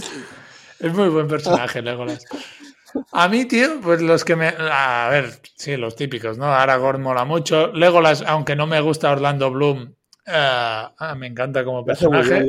[0.80, 2.24] Es muy buen personaje, Legolas.
[3.10, 4.46] A mí, tío, pues los que me.
[4.70, 6.46] A ver, sí, los típicos, ¿no?
[6.46, 7.72] Aragorn mola mucho.
[7.72, 9.92] Legolas, aunque no me gusta Orlando Bloom,
[10.24, 12.46] eh, ah, me encanta como personaje.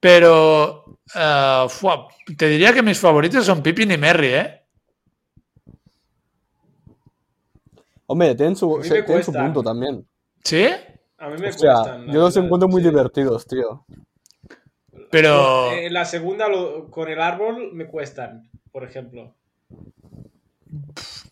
[0.00, 0.83] Pero.
[1.14, 4.60] Eh, fua, te diría que mis favoritos son Pippin y Merry, ¿eh?
[8.06, 10.06] Hombre, tienen su, se- me tienen su punto también.
[10.42, 10.66] ¿Sí?
[11.18, 12.06] A mí me O sea, cuestan.
[12.06, 12.88] yo los verdad, encuentro muy sí.
[12.90, 13.84] divertidos, tío.
[15.10, 15.70] Pero.
[15.72, 19.34] Eh, la segunda lo- con el árbol me cuestan, por ejemplo.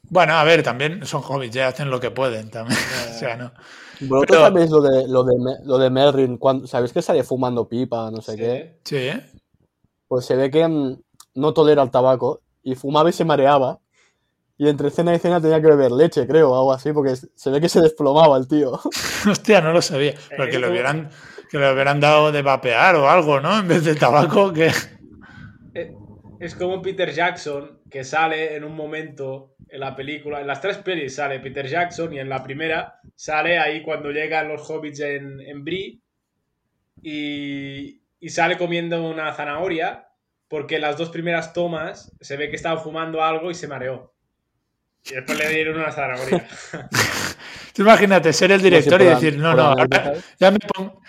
[0.08, 2.78] Bueno, a ver, también son hobbits, ya hacen lo que pueden también.
[3.10, 3.52] o sea, no.
[4.00, 6.38] ¿Vosotros Pero- sabéis lo de, lo de, lo de Merrin?
[6.38, 8.38] cuando- ¿Sabéis que sale fumando pipa, no sé Sí.
[8.38, 8.78] qué?
[8.84, 9.26] Sí, ¿eh?
[10.12, 11.00] Pues se ve que mm,
[11.36, 13.80] no tolera el tabaco y fumaba y se mareaba.
[14.58, 17.50] Y entre escena y escena tenía que beber leche, creo, o algo así, porque se
[17.50, 18.78] ve que se desplomaba el tío.
[19.26, 20.12] Hostia, no lo sabía.
[20.28, 21.10] Pero que lo esto- hubieran,
[21.50, 23.58] que le hubieran dado de vapear o algo, ¿no?
[23.58, 24.70] En vez de tabaco, que...
[25.74, 25.94] Eh,
[26.40, 30.76] es como Peter Jackson, que sale en un momento en la película, en las tres
[30.76, 35.40] pelis sale Peter Jackson y en la primera sale ahí cuando llegan los hobbits en,
[35.40, 36.02] en Brie
[37.02, 40.06] y, y sale comiendo una zanahoria
[40.46, 44.14] porque las dos primeras tomas se ve que estaba fumando algo y se mareó.
[45.04, 46.46] Y después le dieron una zanahoria.
[47.74, 51.02] Tú imagínate ser el director y decir, no, no, ahora ya me pongo...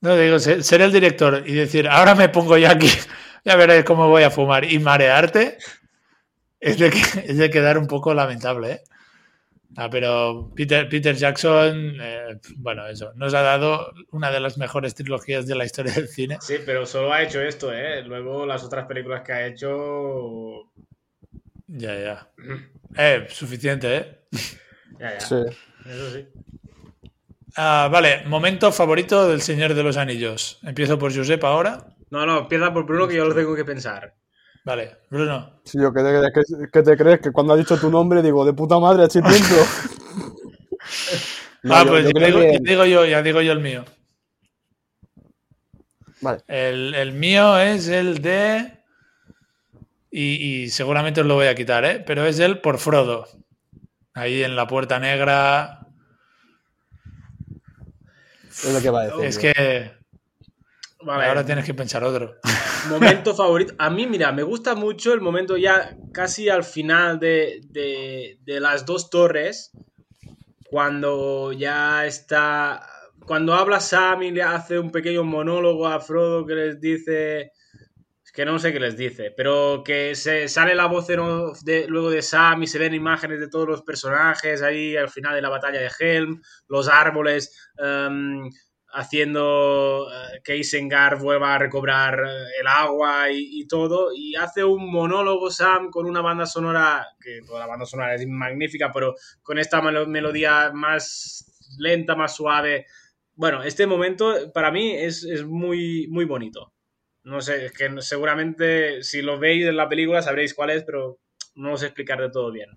[0.00, 2.90] No, digo, ser el director y decir, ahora me pongo yo aquí,
[3.44, 5.58] ya veré cómo voy a fumar y marearte,
[6.58, 8.80] es de, que, es de quedar un poco lamentable, ¿eh?
[9.76, 14.94] Ah, pero Peter, Peter Jackson, eh, bueno, eso, nos ha dado una de las mejores
[14.94, 16.38] trilogías de la historia del cine.
[16.40, 18.02] Sí, pero solo ha hecho esto, ¿eh?
[18.02, 20.70] Luego las otras películas que ha hecho...
[21.66, 22.28] Ya, ya.
[22.96, 24.20] Eh, suficiente, ¿eh?
[24.98, 25.20] Ya, ya.
[25.20, 25.36] Sí.
[25.86, 26.26] Eso sí.
[27.56, 30.58] Ah, vale, momento favorito del Señor de los Anillos.
[30.64, 31.86] Empiezo por Josep ahora.
[32.10, 34.14] No, no, empieza por Bruno que yo lo tengo que pensar.
[34.64, 35.60] Vale, Bruno.
[35.64, 37.20] Sí, yo, ¿qué te, crees?
[37.20, 39.54] Que cuando ha dicho tu nombre digo, de puta madre, así tiempo.
[41.62, 43.60] No, ah, yo- pues yo ya digo, que- ya digo yo, ya digo yo el
[43.60, 43.84] mío.
[46.22, 46.38] Vale.
[46.48, 48.78] El, el mío es el de.
[50.10, 52.02] Y, y seguramente os lo voy a quitar, ¿eh?
[52.04, 53.26] Pero es el por Frodo.
[54.14, 55.86] Ahí en la puerta negra.
[58.48, 59.24] Es lo que va a decir.
[59.24, 59.40] Es yo.
[59.42, 59.99] que.
[61.02, 61.24] Vale.
[61.26, 62.36] Ahora tienes que pensar otro.
[62.88, 63.74] Momento favorito.
[63.78, 68.60] A mí, mira, me gusta mucho el momento ya casi al final de, de- de
[68.60, 69.70] las dos torres.
[70.68, 72.86] Cuando ya está.
[73.26, 77.52] Cuando habla Sam y le hace un pequeño monólogo a Frodo que les dice.
[78.24, 82.10] Es que no sé qué les dice, pero que se sale la voz de, luego
[82.10, 85.48] de Sam y se ven imágenes de todos los personajes ahí al final de la
[85.48, 87.70] batalla de Helm, los árboles.
[87.76, 88.48] em,
[88.92, 94.90] haciendo eh, que Isengard vuelva a recobrar eh, el agua y, todo, y hace un
[94.90, 99.58] monólogo Sam con una banda sonora, que toda la banda sonora es magnífica, pero con
[99.58, 101.46] esta melo- melodía más
[101.78, 102.86] lenta, más suave.
[103.34, 106.72] Bueno, este momento para mí es, es muy, muy bonito.
[107.24, 111.18] No sé, que seguramente si lo veis en la película sabréis cuál es, pero
[111.54, 112.68] no os sé explicar de todo bien.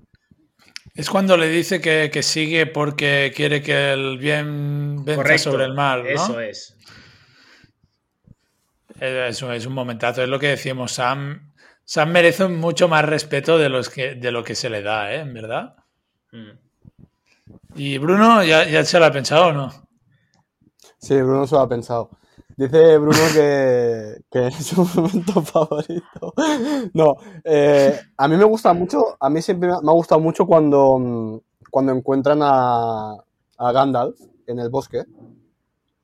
[0.95, 5.65] Es cuando le dice que, que sigue porque quiere que el bien venza Correcto, sobre
[5.65, 6.09] el mal, ¿no?
[6.09, 6.77] Eso es.
[8.99, 10.91] Es, un- es un momentazo, es lo que decíamos.
[10.91, 11.51] Sam,
[11.83, 15.21] Sam merece mucho más respeto de, los que, de lo que se le da, ¿eh?
[15.21, 15.75] En verdad.
[16.31, 16.51] Mm.
[17.75, 19.87] ¿Y Bruno ya, ya se lo ha pensado o no?
[20.99, 22.11] Sí, Bruno se lo ha pensado.
[22.57, 26.33] Dice Bruno que, que es su momento favorito.
[26.93, 30.99] No, eh, a mí me gusta mucho, a mí siempre me ha gustado mucho cuando,
[30.99, 31.37] mm,
[31.71, 33.13] cuando encuentran a,
[33.57, 35.03] a Gandalf en el bosque,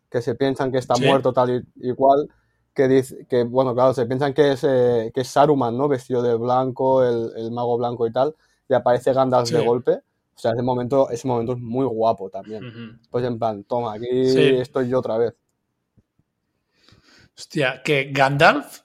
[0.09, 1.03] que se piensan que está Sí.
[1.05, 2.27] muerto tal y, y cual,
[2.73, 5.87] que dice, que bueno, claro, se piensan que es, eh, que es Saruman, ¿no?
[5.87, 8.35] Vestido de blanco, el, el mago blanco y tal,
[8.67, 9.91] y aparece Gandalf de golpe.
[10.35, 12.97] O sea, ese momento, ese momento es muy guapo también.
[13.11, 14.39] Pues en plan, toma, aquí Sí.
[14.59, 15.33] estoy yo otra vez.
[17.39, 18.79] Hostia, que Gandalf,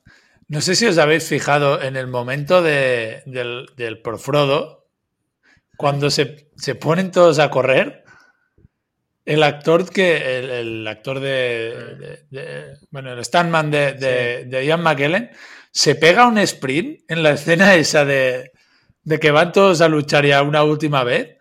[0.46, 4.86] no sé si os habéis fijado en el momento de- del, del por Frodo,
[5.76, 8.04] cuando se, se ponen todos a correr,
[9.24, 14.64] el actor que, el, el actor de, de- de- bueno, el Stuntman de, de, de
[14.66, 15.30] Ian McKellen,
[15.72, 18.52] se pega un sprint en la escena esa de,
[19.02, 21.33] de que van todos a luchar ya una última vez,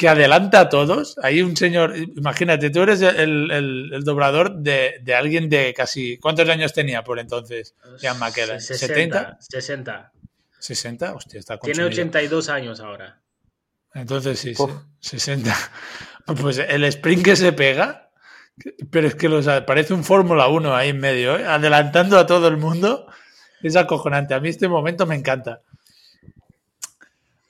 [0.00, 1.18] que adelanta a todos.
[1.22, 6.16] Hay un señor, imagínate, tú eres el, el- el doblador de, de alguien de casi,
[6.16, 7.74] ¿cuántos años tenía por entonces?
[8.00, 8.86] Ian McKellen, 60.
[8.94, 10.12] 70, 60.
[10.58, 11.14] ¿60?
[11.16, 11.88] Hostia, está Tiene consumido.
[11.88, 13.20] 82 años ahora.
[13.92, 14.70] Entonces sí, Uf.
[15.00, 15.54] sí, 60.
[16.40, 18.10] Pues el sprint que se pega,
[18.90, 21.44] pero es que los, parece un Fórmula 1 ahí en medio, ¿eh?
[21.46, 23.06] adelantando a todo el mundo.
[23.62, 24.32] Es acojonante.
[24.32, 25.60] A mí este momento me encanta.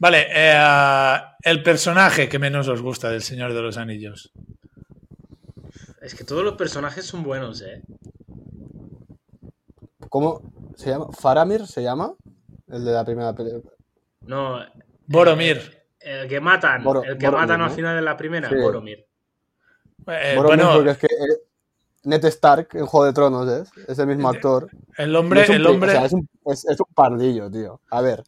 [0.00, 4.32] Vale, eh, el personaje que menos os gusta del Señor de los Anillos.
[6.00, 7.82] Es que todos los personajes son buenos, ¿eh?
[10.08, 10.42] ¿Cómo
[10.76, 11.06] se llama?
[11.12, 12.14] ¿Faramir se llama?
[12.68, 13.72] El de la primera película.
[14.22, 14.60] No,
[15.06, 15.82] Boromir.
[16.00, 18.54] el que matan, Boro- el que Boromir, matan al final de la primera, Sí.
[18.56, 19.06] Boromir.
[20.06, 21.38] Eh, Boromir, bueno, porque es que eh,
[22.04, 24.70] Ned Stark en Juego de Tronos es, es el mismo actor.
[24.96, 27.80] el hombre, es un el hombre, o sea, es, un, es- es un pardillo, tío.
[27.90, 28.22] A ver,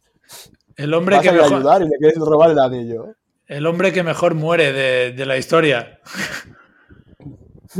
[0.77, 3.15] el hombre vas que a mejor, ayudar y le quieres robar el anillo.
[3.47, 5.99] el hombre que mejor muere de, de la historia.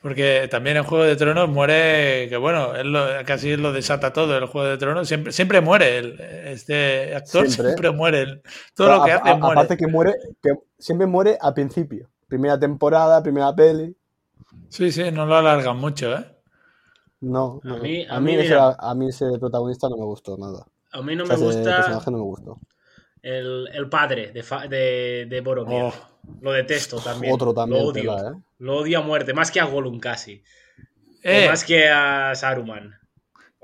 [0.00, 4.38] Porque también en Juego de Tronos muere, que bueno, él lo- casi lo desata todo
[4.38, 5.08] el Juego de Tronos.
[5.08, 7.90] Siempre, siempre muere el- este actor, siempre, Siempre.
[7.90, 8.20] muere.
[8.22, 8.42] el-
[8.74, 9.52] todo Pero lo que a- hace a- muere.
[9.60, 12.08] Aparte que muere, que siempre muere al principio.
[12.28, 13.94] Primera temporada, primera peli.
[14.68, 16.24] Sí, sí, no lo alargan mucho, ¿eh?
[17.20, 17.78] No, A no.
[17.78, 18.76] mí- a, a mí, mí, ese, mira.
[18.78, 20.64] a mí ese protagonista no me gustó nada.
[20.92, 22.58] A mí no O sea, me gusta personaje no me gustó.
[23.22, 25.82] el, el padre de, fa- de, de Boromir.
[25.82, 25.94] Oh,
[26.40, 27.32] Lo detesto también.
[27.32, 28.14] Otro también, Lo odio.
[28.16, 28.42] tela, ¿eh?
[28.58, 30.36] Lo odio a muerte, más que a Gollum casi.
[30.36, 30.42] O
[31.22, 32.94] eh, más que a Saruman.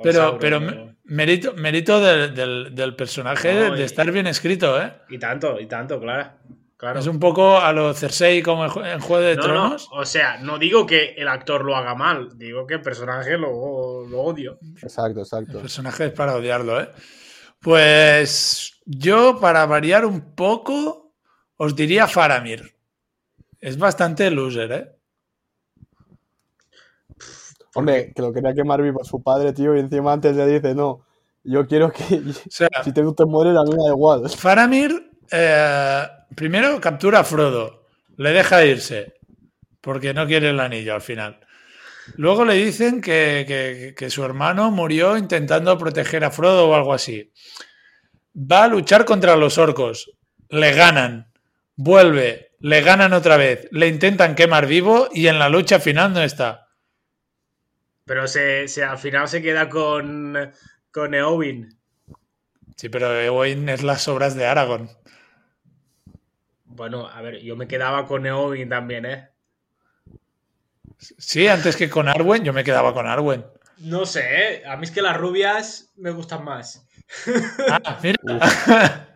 [0.03, 4.27] Pero, Sauron, pero o- mérito, mérito del, del- del personaje No, de y- estar bien
[4.27, 4.93] escrito, ¿eh?
[5.09, 6.33] Y tanto, y tanto, claro.
[6.85, 7.01] Claro.
[7.01, 9.88] Es un poco a lo Cersei como en Jue- en Juego de no, no, Tronos.
[9.92, 14.07] o sea, no digo que el actor lo haga mal, digo que el personaje lo,
[14.07, 14.59] lo odio.
[14.83, 15.61] Exacto, El exacto.
[15.61, 16.90] personaje es para odiarlo, ¿eh?
[17.61, 21.14] Pues yo, para variar un poco,
[21.57, 22.75] os diría Faramir.
[23.61, 24.90] Es bastante loser, ¿eh?
[27.75, 30.75] Hombre, que lo quería quemar vivo a su padre, tío, y encima antes le dice,
[30.75, 31.01] no,
[31.42, 34.29] yo quiero que O sea, si te, te mueres, a mí me da igual.
[34.31, 36.03] Faramir eh,
[36.37, 39.14] primero captura a Frodo, le deja irse,
[39.81, 41.40] porque no quiere el anillo al final.
[42.16, 46.92] Luego le dicen que, que- que su hermano murió intentando proteger a Frodo o algo
[46.92, 47.33] así.
[48.37, 50.11] Va a luchar contra los orcos,
[50.51, 51.33] le ganan,
[51.77, 56.23] vuelve, le ganan otra vez, le intentan quemar vivo y en la lucha final no
[56.23, 56.68] está.
[58.05, 60.37] Pero se, se- al final se queda con,
[60.90, 61.79] con Eowyn.
[62.77, 64.90] Sí, pero Eowyn es las obras de Aragorn.
[66.75, 69.29] Bueno, a ver, yo me quedaba con Eowyn también, ¿eh?
[70.99, 73.45] Sí, antes que con Arwen, yo me quedaba con Arwen.
[73.79, 74.63] No sé, ¿eh?
[74.67, 76.87] A mí es que las rubias me gustan más.
[77.71, 79.09] Ah, mira.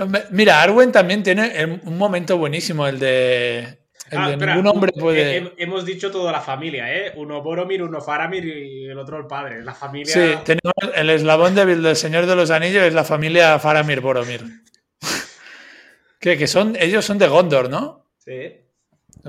[0.30, 3.78] Mira, Arwen también tiene un momento buenísimo, el de.
[4.10, 5.38] El Ah, de espera, ningún hombre puede.
[5.38, 7.12] eh, hemos dicho toda la familia, ¿eh?
[7.16, 9.64] Uno Boromir, uno Faramir y el otro el padre.
[9.64, 10.12] La familia.
[10.12, 14.42] Sí, tenemos el eslabón débil del Señor de los Anillos, es la familia Faramir Boromir.
[16.26, 18.04] Que, que son, ellos son de Gondor, ¿no?
[18.18, 18.56] Sí.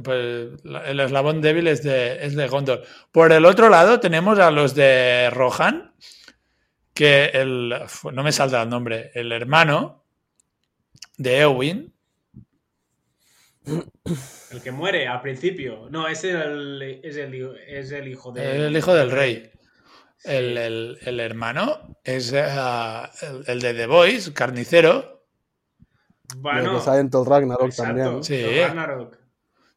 [0.04, 2.82] Pues el eslabón débil es de, es de Gondor.
[3.12, 5.94] Por el otro lado tenemos a los de Rohan,
[6.96, 7.70] que el,
[8.14, 10.04] no me salta el nombre, el hermano
[11.20, 11.94] de Eowyn,
[14.52, 15.88] El que muere al principio.
[15.92, 18.66] No, es el, es el, es el hijo de.
[18.68, 19.52] el hijo del rey.
[20.24, 25.17] El, el- el hermano es el, el de The Voice, carnicero.
[26.36, 28.24] Lo Bueno, que sale en todo Ragnarok exacto, también.
[28.24, 28.44] Sí.
[28.62, 29.18] Ragnarok.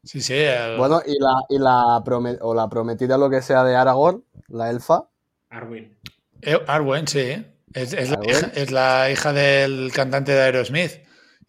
[0.03, 0.33] Sí, sí.
[0.35, 1.97] el- Bueno, y la, y la,
[2.41, 5.05] o la prometida, lo que sea de Aragorn, la elfa,
[5.49, 5.97] Arwen.
[6.41, 7.45] Eh, Arwen, sí.
[7.73, 8.29] Es, es la Arwen.
[8.35, 10.91] hija, es la hija del cantante de Aerosmith.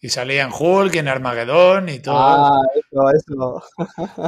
[0.00, 2.16] Y salía en Hulk y en Armageddon y todo.
[2.18, 3.62] Ah, eso, eso.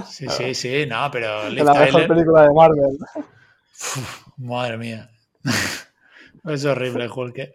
[0.09, 2.99] Sí, sí, sí, no, pero Liv Es la mejor película de Marvel.
[4.37, 5.11] madre mía.
[6.45, 7.53] es horrible Hulk.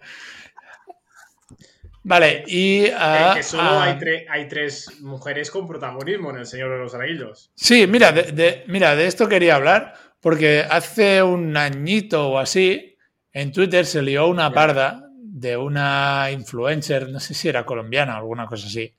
[2.04, 2.86] Vale, y...
[2.86, 6.72] Eh, ah, que solo ah, hay, tre- hay tres mujeres con protagonismo en El Señor
[6.72, 7.52] de los Anillos.
[7.56, 12.98] Sí, mira de, de- mira, de esto quería hablar, porque hace un añito o así,
[13.34, 18.18] en Twitter se lió una parda de una influencer, no sé si era colombiana o
[18.20, 18.96] alguna cosa así,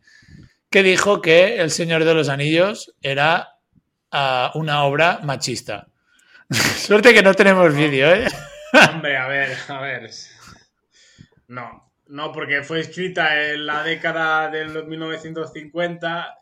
[0.71, 3.49] que dijo que El Señor de los Anillos era
[4.13, 5.89] ah, una obra machista.
[6.51, 8.27] Suerte que no tenemos vídeo, ¿eh?
[8.93, 10.11] Hombre, a ver, a ver.
[11.49, 16.37] No, no, porque fue escrita en la década del 1950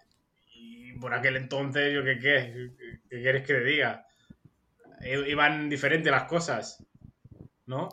[0.54, 2.70] y por aquel entonces, yo qué qué,
[3.08, 4.04] qué quieres que le diga.
[5.28, 6.84] Iban diferentes las cosas,
[7.66, 7.88] ¿no?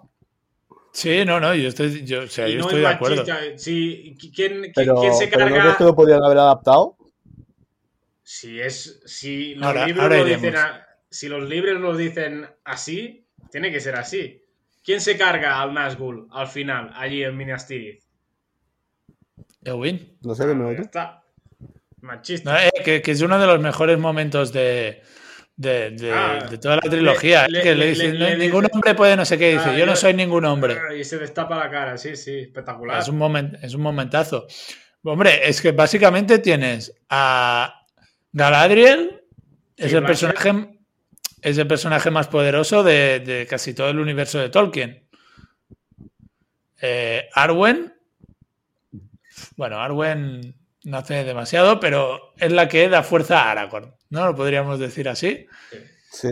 [0.92, 3.26] Sí, no, no, yo estoy, yo, o sea, Y yo no estoy es de acuerdo.
[3.58, 5.62] Sí, ¿quién, quién- Pero, quién se pero ¿no carga?
[5.64, 6.98] crees que lo podrían haber adaptado?
[8.24, 12.48] Si es, si los Ahora- libros ahora lo dicen, a- si los libros lo dicen
[12.64, 14.42] así, tiene que ser así.
[14.86, 18.04] ¿Quién se carga al Nazgûl al final, allí en Minas Tirith?
[19.64, 20.18] Eowyn.
[20.22, 21.24] No sé qué me ya está.
[22.02, 22.52] Machista.
[22.54, 25.02] No, eh, que, que es uno de los mejores momentos de,
[25.56, 27.48] de, de- Ah, de toda la trilogía.
[27.48, 29.54] le- eh, que le- dicen, le "No, ningún hombre puede no sé qué.
[29.54, 30.78] Dice, Ah, yo no soy ningún hombre.
[31.00, 33.00] Y se destapa la cara, sí, sí, espectacular.
[33.02, 34.46] Es un, momen- es un momentazo.
[35.04, 37.74] Hombre, es que básicamente tienes a
[38.32, 39.24] Galadriel,
[39.78, 40.75] es Sí, el personaje,
[41.42, 45.08] es el personaje más poderoso de, de casi todo el universo de Tolkien.
[46.82, 47.94] Eh, Arwen,
[49.56, 54.26] bueno, Arwen no hace demasiado, pero es la que da fuerza a Aragorn, ¿no?
[54.26, 55.48] Lo podríamos decir así.
[56.12, 56.30] Sí.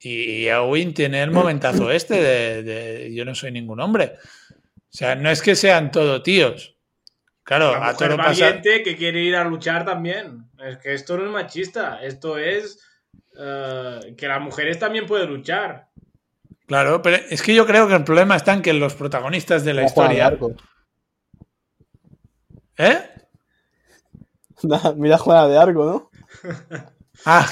[0.00, 0.10] Y,
[0.42, 4.16] y Eowyn tiene el momentazo este de, de yo no soy ningún hombre.
[4.52, 6.76] O sea, no es que sean todo tíos.
[7.42, 8.44] Claro, La a mujer todo pasa.
[8.44, 10.44] valiente que quiere ir a luchar también.
[10.64, 12.78] Es que esto no es machista, esto es
[13.38, 15.88] eh, que las mujeres también pueden luchar.
[16.66, 19.74] Claro, pero es que yo creo que el problema está en que los protagonistas de
[19.74, 20.26] la historia.
[20.26, 20.54] Arco.
[22.76, 22.98] ¿Eh?
[24.64, 26.10] Nah, Mira Juana de Arco, ¿no?
[27.24, 27.46] Ah.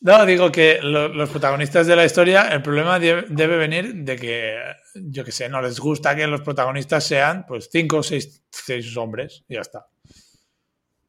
[0.00, 4.56] No, digo que lo- los protagonistas de la historia, el problema debe venir de que,
[4.94, 8.96] yo que sé, no les gusta que los protagonistas sean pues cinco o seis, seis
[8.96, 9.86] hombres y ya está.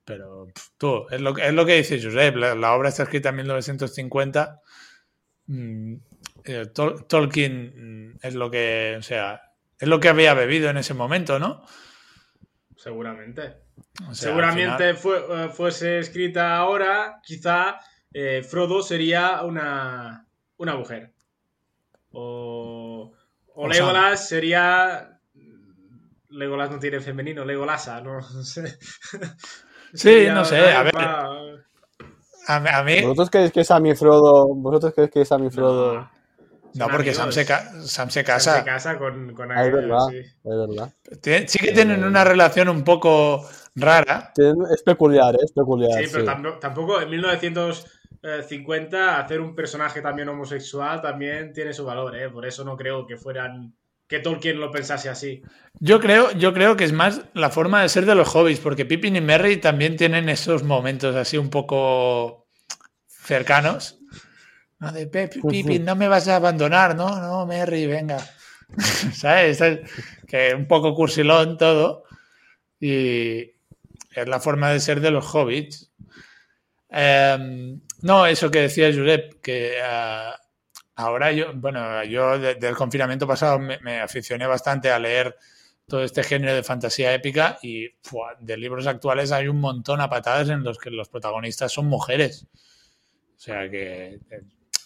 [0.10, 0.48] Pero
[0.78, 3.36] tú, es lo, que- es lo que dice Josep, la, la obra está escrita en
[3.38, 4.60] 1950.
[5.46, 5.94] mm,
[6.46, 9.42] eh, Tol- Tolkien mm, es lo que, o sea,
[9.80, 11.64] es lo que había bebido en ese momento, ¿no?
[12.76, 13.58] Seguramente.
[14.02, 17.80] O sea, al Seguramente final- fue- eh, fuese escrita ahora, quizá
[18.14, 20.26] eh, Frodo sería una,
[20.58, 21.14] una mujer.
[22.12, 23.14] O,
[23.54, 25.20] o O Legolas sería.
[26.32, 28.78] Legolas no tiene femenino, Legolasa, no, no sé.
[29.94, 30.94] Sí, no sé, a ver.
[30.98, 34.48] a, mí- a mí, ¿Vosotros creéis que Sam y Frodo...
[34.56, 36.10] ¿Vosotros creéis que Sam y Frodo...
[36.76, 37.16] No, porque.
[37.16, 38.58] Sam se, ca- Sam se Sam casa.
[38.60, 40.18] se casa con, con Ah, es verdad, sí.
[40.18, 40.94] es verdad.
[41.20, 43.44] Tiene- Sí que tienen una relación un poco
[43.76, 44.32] rara.
[44.72, 45.40] Es peculiar, ¿eh?
[45.44, 45.94] es peculiar.
[46.04, 46.26] Sí, pero sí.
[46.28, 52.30] tampoco, tampoco en 1950 hacer un personaje también homosexual también tiene su valor, ¿eh?
[52.30, 53.74] Por eso no creo que fueran
[54.10, 55.42] que Tolkien lo pensase así.
[55.80, 58.84] Yo creo, yo creo que es más la forma de ser de los hobbies, porque
[58.86, 62.48] Pippin y Merry también tienen esos momentos así un poco
[63.08, 64.00] cercanos.
[64.80, 68.18] No, de "Pe- Pippin, no me vas a abandonar, no, no, Merry, venga.
[69.14, 69.62] ¿Sabes?
[69.62, 69.80] Es
[70.28, 72.04] que un poco cursilón todo.
[72.80, 73.42] Y
[74.16, 75.92] es la forma de ser de los hobbits.
[76.90, 80.39] Em, no, eso que decía Jurep, que ah,
[81.00, 85.36] ahora yo, bueno, yo de- del confinamiento pasado me, aficioné bastante a leer
[85.88, 87.88] todo este género de fantasía épica y
[88.40, 92.46] de libros actuales hay un montón a patadas en los que los protagonistas son mujeres.
[93.38, 94.42] O sea que, eh,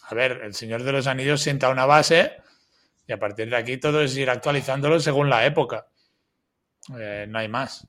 [0.09, 2.34] a ver, El Señor de los Anillos sienta una base
[3.07, 5.88] y a partir de aquí todo es ir actualizándolo según la época.
[6.99, 7.88] Eh, no hay más.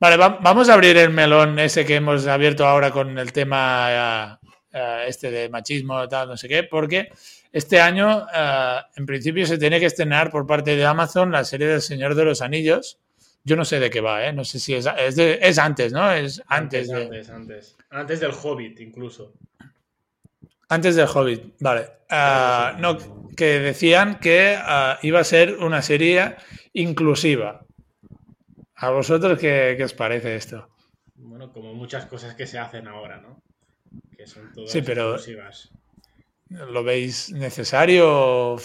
[0.00, 4.40] Vale, va- vamos a abrir el melón ese que hemos abierto ahora con el tema
[4.72, 7.08] eh, este de machismo, tal, no sé qué, porque
[7.52, 11.66] este año, eh, en principio, se tiene que estrenar por parte de Amazon la serie
[11.66, 12.98] del Señor de los Anillos.
[13.42, 14.32] Yo no sé de qué va, ¿eh?
[14.32, 16.12] No sé si es, es, de- es antes, ¿no?
[16.12, 17.76] Es antes, de, antes, antes.
[17.88, 19.32] Antes del Hobbit, incluso.
[20.68, 21.54] antes del Hobbit.
[21.60, 21.86] Vale.
[22.78, 22.98] No,
[23.36, 24.58] que decían que
[25.02, 26.36] iba a ser una serie
[26.74, 27.64] inclusiva.
[28.76, 30.68] ¿A vosotros qué, qué os parece esto?
[31.16, 33.42] Bueno, como muchas cosas que se hacen ahora, ¿no?
[34.16, 35.70] Que son todas Sí, pero- exclusivas.
[36.48, 38.56] ¿Lo veis necesario?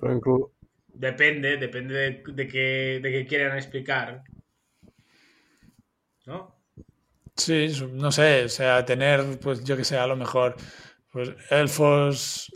[0.00, 0.52] Pero
[0.92, 4.22] Depende, depende de, de qué, de qué quieran explicar.
[6.26, 6.54] ¿No?
[7.36, 10.54] Sí, no sé, o sea, tener, pues yo que sé, a lo mejor,
[11.10, 12.52] pues elfos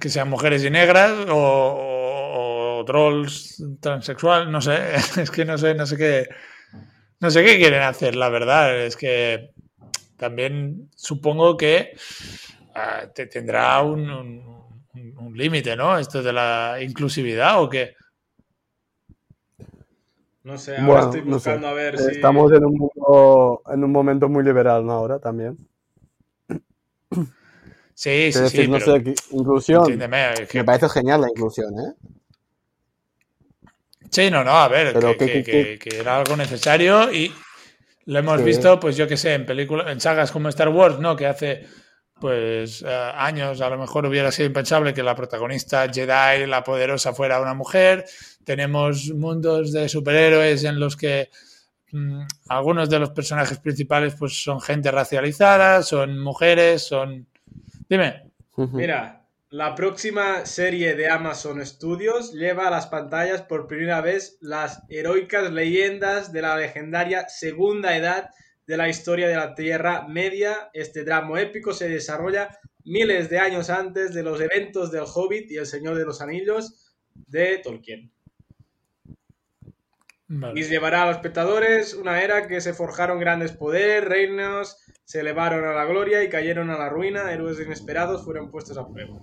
[0.00, 4.78] que sean mujeres y negras o, o- o trolls transexual, no sé,
[5.20, 6.28] es que no sé, no sé qué,
[7.20, 9.50] no sé qué quieren hacer, la verdad, es que
[10.16, 11.92] también supongo que
[12.74, 15.98] ah, te tendrá un, un- un- un límite, ¿no?
[15.98, 17.94] Esto de la inclusividad o qué.
[20.42, 21.50] No sé, ahora Bueno, estoy no sé.
[21.50, 22.10] buscando a ver si.
[22.12, 24.92] Estamos en un, mundo- en un momento muy liberal, ¿no?
[24.92, 25.56] Ahora también.
[27.94, 29.90] Sí, sí, decir, sí, no pero sé, que- inclusión.
[29.90, 31.94] es que- Me parece genial la inclusión, ¿eh?
[34.10, 37.32] Sí, no, no, a ver, Pero que, que- que- que- que era algo necesario y
[38.06, 38.44] lo hemos Sí.
[38.44, 41.14] visto, pues yo que sé, en películas, en sagas como Star Wars, ¿no?
[41.16, 41.66] Que hace
[42.18, 47.12] pues eh, años a lo mejor hubiera sido impensable que la protagonista Jedi, la poderosa,
[47.12, 48.06] fuera una mujer.
[48.42, 51.28] Tenemos mundos de superhéroes en los que
[51.92, 57.26] mm, algunos de los personajes principales pues son gente racializada, son mujeres, son...
[57.88, 58.30] Dime.
[58.56, 59.25] Mira,
[59.56, 65.50] la próxima serie de Amazon Studios lleva a las pantallas por primera vez las heroicas
[65.50, 68.28] leyendas de la legendaria Segunda Edad
[68.66, 70.68] de la historia de la Tierra Media.
[70.74, 72.50] Este drama épico se desarrolla
[72.84, 76.94] miles de años antes de los eventos del Hobbit y El Señor de los Anillos
[77.14, 78.12] de Tolkien.
[80.28, 80.60] Vale.
[80.60, 84.76] Y llevará a los espectadores una era que se forjaron grandes poderes, reinos,
[85.06, 88.86] se elevaron a la gloria y cayeron a la ruina, héroes inesperados fueron puestos a
[88.88, 89.18] prueba.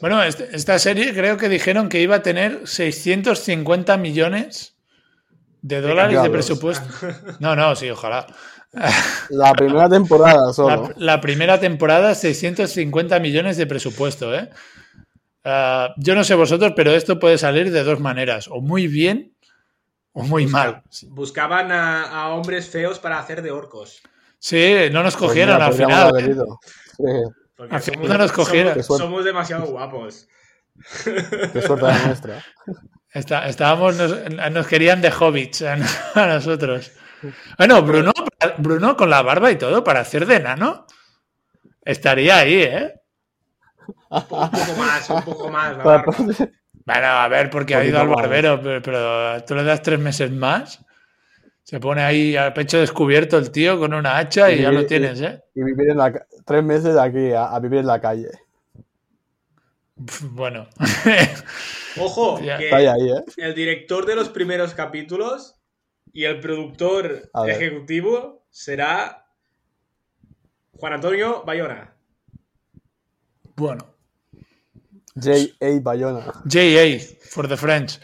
[0.00, 4.76] Bueno, este- esta serie creo que dijeron que iba a tener 650 millones
[5.60, 6.86] de dólares de presupuesto.
[7.40, 8.26] No, no, sí, ojalá.
[9.30, 10.88] La primera temporada solo.
[10.96, 14.50] La, la primera temporada, 650 millones de presupuesto, ¿eh?
[15.44, 19.34] Ah, yo no sé vosotros, pero esto puede salir de dos maneras, o muy bien
[20.12, 20.82] o muy mal.
[21.08, 24.00] Buscaban a, a hombres feos para hacer de orcos.
[24.44, 26.12] Sí, no nos Pues cogieron mira, al final.
[26.18, 27.22] ¿eh?
[27.70, 28.82] Al final no nos cogieron.
[28.82, 30.26] Somos, somos demasiado guapos.
[31.04, 32.44] qué suerte la nuestra.
[33.12, 35.74] Está- estábamos, nos, nos querían de hobbits a,
[36.14, 36.90] a nosotros.
[37.56, 38.10] Bueno, Bruno,
[38.58, 40.86] Bruno con la barba y todo para hacer de enano.
[41.84, 42.94] Estaría ahí, ¿eh?
[44.10, 45.76] Un poco más, un poco más.
[45.76, 46.14] la barba.
[46.84, 50.32] Bueno, a ver, porque ha ido al barbero, pero, pero tú le das tres meses
[50.32, 50.84] más.
[51.64, 54.84] Se pone ahí al pecho descubierto el tío con una hacha y Y- ya lo
[54.86, 55.42] tienes, ¿eh?
[55.54, 56.12] Y vivir en la
[56.44, 58.30] tres meses aquí a, a vivir en la calle.
[60.22, 60.66] Bueno.
[61.98, 62.58] Ojo, Ya.
[62.58, 63.22] que ahí, ¿eh?
[63.36, 65.56] el director de los primeros capítulos
[66.12, 69.26] y el productor A ejecutivo será
[70.78, 71.94] Juan Antonio Bayona.
[73.56, 73.86] bueno.
[75.14, 75.78] J.A.
[75.82, 76.24] Bayona.
[76.46, 76.98] JA,
[77.30, 78.00] for the French.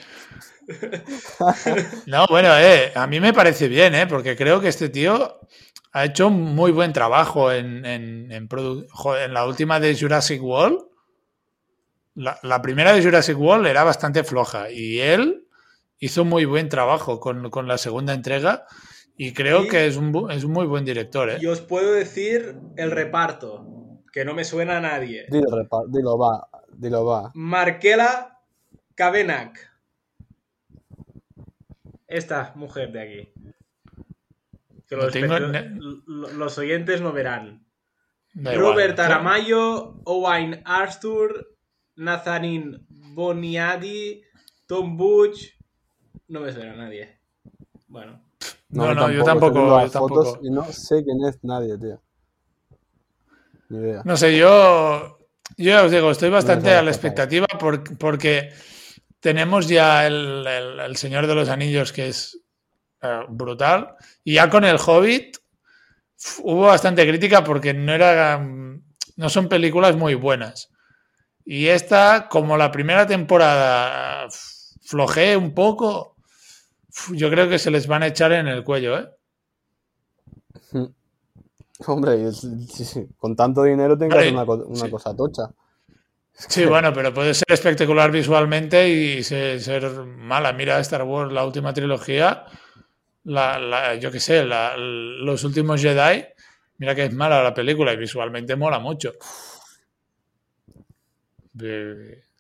[2.07, 5.41] No, bueno, eh, a mí me parece bien, eh, porque creo que este tío
[5.93, 9.97] ha hecho un muy buen trabajo en, en, en produ- joder, en la última de
[9.99, 10.79] Jurassic World.
[12.15, 15.47] La, la primera de Jurassic World era bastante floja y él
[16.01, 18.65] hizo muy buen trabajo con, con la segunda entrega
[19.17, 21.31] y creo Y- que es un, es un muy buen director.
[21.31, 21.39] eh.
[21.41, 23.67] Y os puedo decir el reparto,
[24.13, 25.27] que no me suena a nadie.
[25.31, 25.47] Dilo,
[25.89, 26.49] dilo, va.
[26.73, 27.31] Dilo, va.
[27.35, 28.39] Markela
[28.95, 29.67] Kavenak.
[32.09, 33.33] Esta mujer de aquí.
[34.89, 35.35] Que No los, tengo
[36.59, 37.67] oyentes no verán.
[38.33, 38.73] Da igual.
[38.73, 41.57] Robert Aramayo, Owain Arthur,
[41.97, 44.23] Nazanin Boniadi,
[44.67, 45.53] Tom Butch.
[46.29, 47.21] No me suena a nadie.
[47.87, 48.23] Bueno.
[48.71, 50.41] No, no, yo tampoco, yo tampoco.
[50.43, 52.01] Y no sé quién es nadie, tío.
[53.69, 54.03] Ni idea.
[54.05, 55.19] No sé, yo,
[55.57, 58.51] yo ya os digo, estoy bastante No a la expectativa por- porque
[59.21, 62.41] tenemos ya el, el- el Señor de los Anillos que es
[63.03, 65.37] eh, brutal y ya con el Hobbit
[66.43, 68.83] hubo bastante crítica porque no era, mm,
[69.17, 70.71] no son películas muy buenas.
[71.45, 76.17] Y esta, como la primera temporada f- flojee un poco,
[77.13, 79.09] yo creo que se les van a echar en el cuello, ¿eh?
[81.87, 82.31] Hombre,
[83.19, 84.91] con tanto dinero tengo que hacer una, co- una sí.
[84.91, 85.51] cosa tocha.
[86.47, 90.53] Sí, bueno, pero puede ser espectacular visualmente y se- ser mala.
[90.53, 92.45] Mira Star Wars, la última trilogía,
[93.25, 96.25] la, la- yo qué sé, la- los últimos Jedi,
[96.79, 99.15] mira que es mala la película y visualmente mola mucho.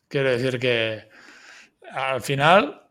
[0.08, 1.08] Quiero decir que
[1.92, 2.82] al final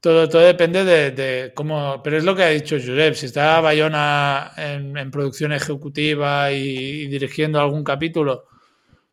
[0.00, 1.12] todo, todo depende de,
[1.54, 2.02] cómo...
[2.04, 7.60] Pero es lo que ha dicho Jurep, si está Bayona en, producción ejecutiva y dirigiendo
[7.60, 8.46] algún capítulo,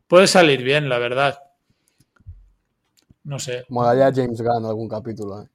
[0.08, 1.38] puede salir bien, la verdad.
[3.24, 3.64] No sé.
[3.68, 5.48] Molaría James Gunn algún capítulo, ¿eh?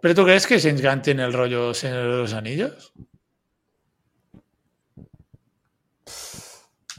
[0.00, 2.92] ¿Pero tú crees que James Gunn tiene el rollo Señor de los Anillos?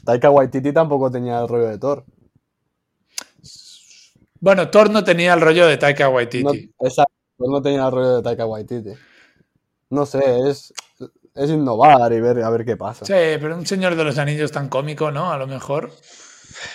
[0.04, 2.04] Taika Waititi tampoco tenía el rollo de Thor.
[4.40, 6.74] Bueno, Thor no tenía el rollo de Taika No, Waititi.
[6.80, 8.90] exacto, Thor no tenía el rollo de Taika Waititi.
[9.90, 10.72] No sé, es,
[11.34, 13.04] es innovar y ver a ver qué pasa.
[13.04, 15.32] Sí, pero un Señor de los Anillos tan cómico, ¿no?
[15.32, 15.90] A lo mejor.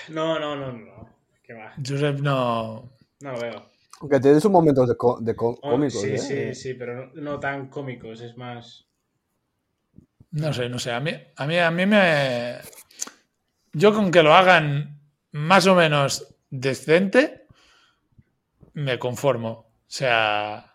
[0.10, 1.10] No, no, no, no.
[1.44, 1.74] ¿Qué va?
[1.78, 2.90] Joseph no.
[3.22, 3.66] No lo veo.
[4.02, 6.18] Aunque tiene sus momentos de, de Oh, cómicos, sí, ¿eh?
[6.18, 8.86] sí, sí, pero no, no tan cómicos, es más.
[10.32, 10.92] No sé, no sé.
[10.92, 12.60] A mí, a mí, a mí me.
[13.74, 15.00] Yo con que lo hagan
[15.32, 17.48] más o menos decente,
[18.74, 19.50] me conformo.
[19.52, 20.69] O sea,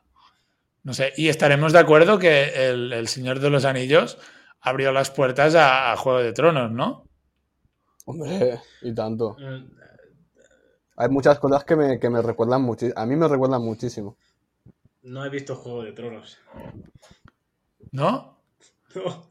[0.85, 1.13] no sé.
[1.17, 4.19] Y estaremos de acuerdo que el, el Señor de los Anillos
[4.61, 7.09] abrió las puertas a, a Juego de Tronos, ¿no?
[8.07, 9.37] Hombre, y tanto.
[9.39, 9.65] mm,
[10.97, 13.01] Hay muchas cosas que me, que me recuerdan muchísimo.
[13.01, 14.17] A mí me recuerdan muchísimo.
[15.03, 16.39] No he visto Juego de Tronos.
[17.93, 18.41] ¿No?
[18.95, 19.31] No.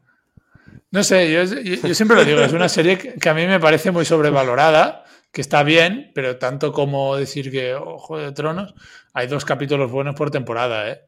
[0.90, 3.46] No sé, yo, yo- yo siempre lo digo, es una serie que, que a mí
[3.46, 8.32] me parece muy sobrevalorada, que está bien, pero tanto como decir que oh, Juego de
[8.32, 8.74] Tronos,
[9.12, 11.00] hay dos capítulos buenos por temporada, ¿eh?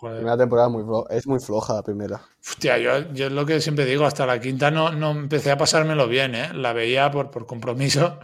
[0.00, 0.16] La Joder.
[0.18, 2.20] primera temporada muy es muy floja la primera.
[2.48, 5.58] Hostia, yo, yo es lo que siempre digo, hasta la quinta no, no empecé a
[5.58, 6.50] pasármelo bien, ¿eh?
[6.54, 8.20] La veía por, por compromiso,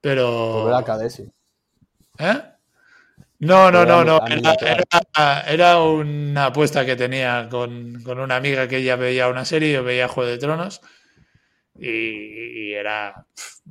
[0.00, 0.52] pero...
[0.52, 1.24] Por ver a Kadesi.
[2.18, 2.42] ¿Eh?
[3.40, 4.20] No, no, no, no.
[4.26, 9.44] Era, era- era una apuesta que tenía con, con una amiga que ella veía una
[9.44, 10.80] serie, yo veía Juego de Tronos.
[11.76, 11.88] Y,
[12.68, 13.26] y era,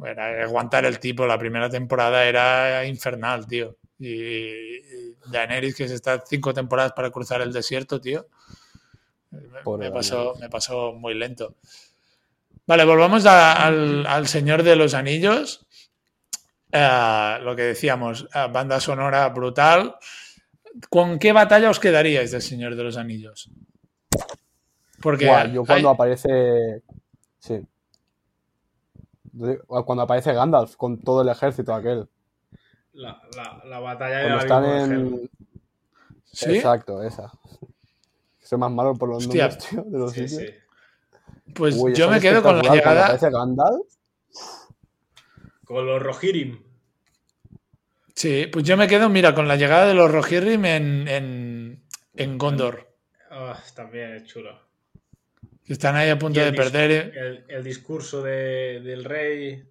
[0.05, 1.25] era aguantar el tipo.
[1.25, 3.77] La primera temporada era infernal, tío.
[3.99, 8.27] Y, Daenerys, que se está cinco temporadas para cruzar el desierto, tío.
[9.31, 11.55] Me, Pobre me pasó, me pasó muy lento.
[12.67, 15.65] Vale, volvamos a- al, al Señor de los Anillos.
[16.71, 19.95] Eh, lo que decíamos, eh, banda sonora brutal.
[20.89, 23.49] ¿Con qué batalla os quedaríais del Señor de los Anillos?
[25.01, 26.81] Porque yo cuando hay- aparece.
[27.39, 27.59] Sí.
[29.67, 32.07] Cuando aparece Gandalf con todo el ejército aquel.
[32.93, 34.91] La, la, la batalla de Cuando la están en.
[34.97, 35.29] Helm.
[36.31, 36.55] ¿Sí?
[36.55, 37.31] Exacto, esa.
[38.41, 39.47] Soy más malo por los Hostia.
[39.49, 40.53] nombres, tío, de los Sí, sitios.
[41.55, 43.17] Pues Uy, yo me quedo con la llegada.
[43.17, 43.87] Gandalf.
[45.65, 46.61] Con los Rohirrim.
[48.15, 51.83] Sí, pues yo me quedo, mira, con la llegada de los Rohirrim en, en,
[52.15, 52.93] en Gondor.
[53.31, 54.59] Ah, también es chulo.
[55.65, 56.91] Que están ahí a punto de perder.
[56.91, 57.11] eh.
[57.15, 59.63] El, el discurso de- del rey.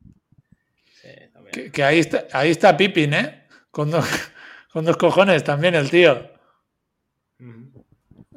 [1.02, 1.08] Sí.
[1.52, 3.46] Que, que ahí está, ahí está Pippin, ¿eh?
[3.70, 4.06] Con dos,
[4.72, 6.30] con dos cojones también el tío.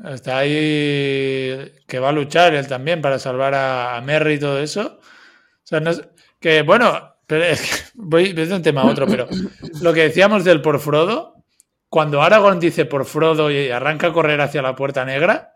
[0.03, 4.59] Está ahí que va a luchar él también para salvar a, a Merry y todo
[4.59, 4.99] eso.
[4.99, 6.03] O sea, no es-
[6.39, 9.27] que bueno, pero es que voy de un tema a otro, pero
[9.81, 11.43] lo que decíamos del por Frodo,
[11.89, 15.53] cuando Aragorn dice por Frodo y arranca a correr hacia la puerta negra,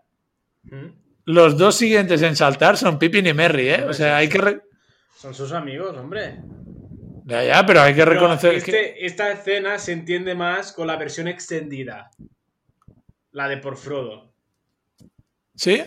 [1.26, 3.84] los dos siguientes en saltar son Pippin y Merry, ¿eh?
[3.88, 4.62] O sea, hay que...
[5.16, 6.38] Son sus amigos, hombre.
[7.30, 9.06] Ya, ya, pero hay que reconocer este- que...
[9.06, 12.10] Esta escena se entiende más con la versión extendida.
[13.32, 14.34] La de por Frodo.
[15.56, 15.84] ¿Sí?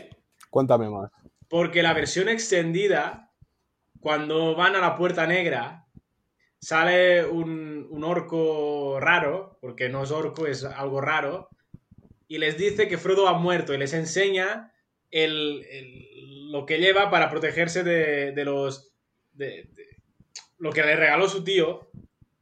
[0.51, 1.11] Cuéntame más.
[1.49, 3.31] Porque la versión extendida,
[4.01, 5.87] cuando van a la puerta negra,
[6.61, 11.49] sale un, un orco raro, porque no es orco, es algo raro,
[12.29, 14.73] y les dice que Frodo ha muerto y les enseña
[15.11, 18.93] el- el- lo que lleva para protegerse de, de los...
[19.33, 19.82] de- de-
[20.63, 21.91] lo que le regaló su tío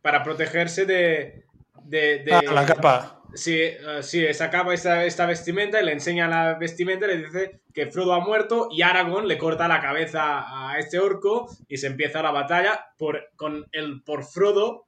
[0.03, 1.45] para protegerse de...
[1.85, 3.17] de, de- Ah, la capa.
[3.33, 7.61] Sí, eh, sí, sacaba esta, esta vestimenta y le enseña la vestimenta y le dice
[7.73, 11.87] que Frodo ha muerto y Aragorn le corta la cabeza a este orco y se
[11.87, 14.87] empieza la batalla por, con el por Frodo.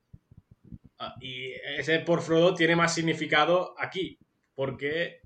[0.99, 4.19] Ah, Y ese por Frodo tiene más significado aquí,
[4.55, 5.21] porque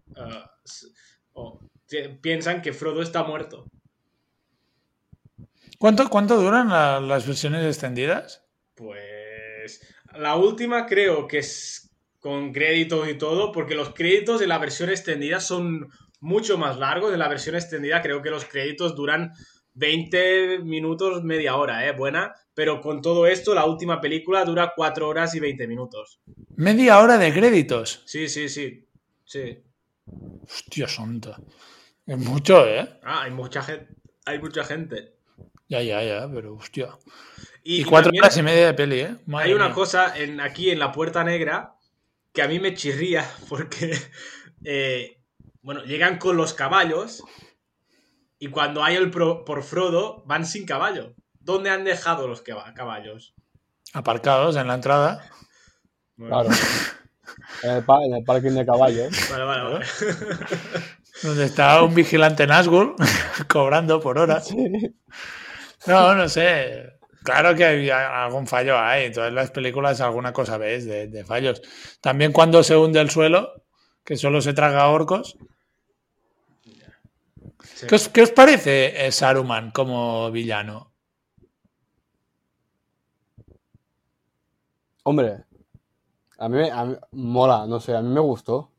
[1.87, 3.67] ti- piensan que Frodo está muerto.
[5.87, 8.45] ¿Cuánto, cuánto duran la- las versiones extendidas?
[8.74, 14.59] Pues la última creo que es con créditos y todo, porque los créditos de la
[14.59, 17.12] versión extendida son mucho más largos.
[17.12, 19.30] En la versión extendida creo que los créditos duran
[19.74, 21.93] 20 minutos, media hora, ¿eh?
[21.93, 22.34] Buena.
[22.53, 26.18] Pero con todo esto, la última película dura 4 horas y 20 minutos.
[26.57, 28.03] Media hora de créditos.
[28.07, 28.89] Sí, sí, sí.
[29.24, 29.62] Sí.
[30.43, 31.39] Hostia santa.
[32.05, 32.99] Es mucho, ¿eh?
[33.05, 33.95] Ah, hay mucha gente.
[34.24, 35.14] Hay mucha gente.
[35.69, 36.89] Ya, ya, ya, pero hostia.
[37.64, 39.17] Y, cuatro horas y media de peli, ¿eh?
[39.27, 39.75] Madre Hay una mía.
[39.75, 41.75] cosa en, aquí en la Puerta Negra
[42.33, 43.99] que a mí me chirría porque,
[44.64, 45.19] eh,
[45.62, 47.23] bueno, llegan con los caballos
[48.39, 51.14] y cuando hay el pro- por Frodo van sin caballo.
[51.41, 53.35] ¿Dónde han dejado los caba- caballos?
[53.93, 55.29] Aparcados en la entrada.
[56.17, 56.51] Bueno, Claro.
[57.62, 59.12] En el, pa- en el parking de caballos.
[59.31, 59.87] Vale, vale, vale.
[61.23, 62.95] Donde está un vigilante Nazgûl
[63.49, 64.41] cobrando por hora.
[65.87, 66.93] No, no sé.
[67.22, 69.07] Claro que hay algún fallo hay.
[69.07, 71.61] En todas las películas alguna cosa ves de, de fallos.
[72.01, 73.64] También cuando se hunde el suelo,
[74.05, 75.37] que solo se traga orcos.
[77.74, 77.87] Sí.
[77.89, 78.74] ¿Qué os, qué os parece
[79.07, 80.76] eh, Saruman como villano?
[85.05, 85.47] Hombre,
[86.39, 88.72] a mí, me- a mí- mola, no sé, a mí me gustó.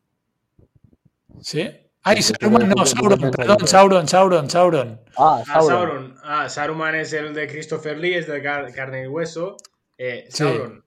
[1.42, 1.64] ¿Sí?
[2.08, 5.02] Ay, Sí, Saruman no, Sauron, perdón, Sauron, Sauron, Sauron.
[5.18, 6.16] Ah, Ah, Sauron.
[6.24, 9.58] Ah, Saruman es el de Christopher Lee, es de car- carne y hueso.
[9.98, 10.38] Eh, Sí.
[10.44, 10.84] Sauron,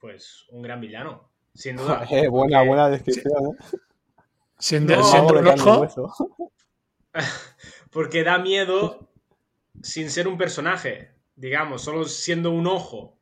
[0.00, 2.04] pues un gran villano, sin duda.
[2.10, 3.76] Eh, buena, Porque- buena descripción, ¿eh?
[4.58, 6.12] Siendo, No, siendo.
[7.90, 9.08] Porque da miedo
[9.82, 13.18] sin ser un personaje, digamos, solo siendo un ojo.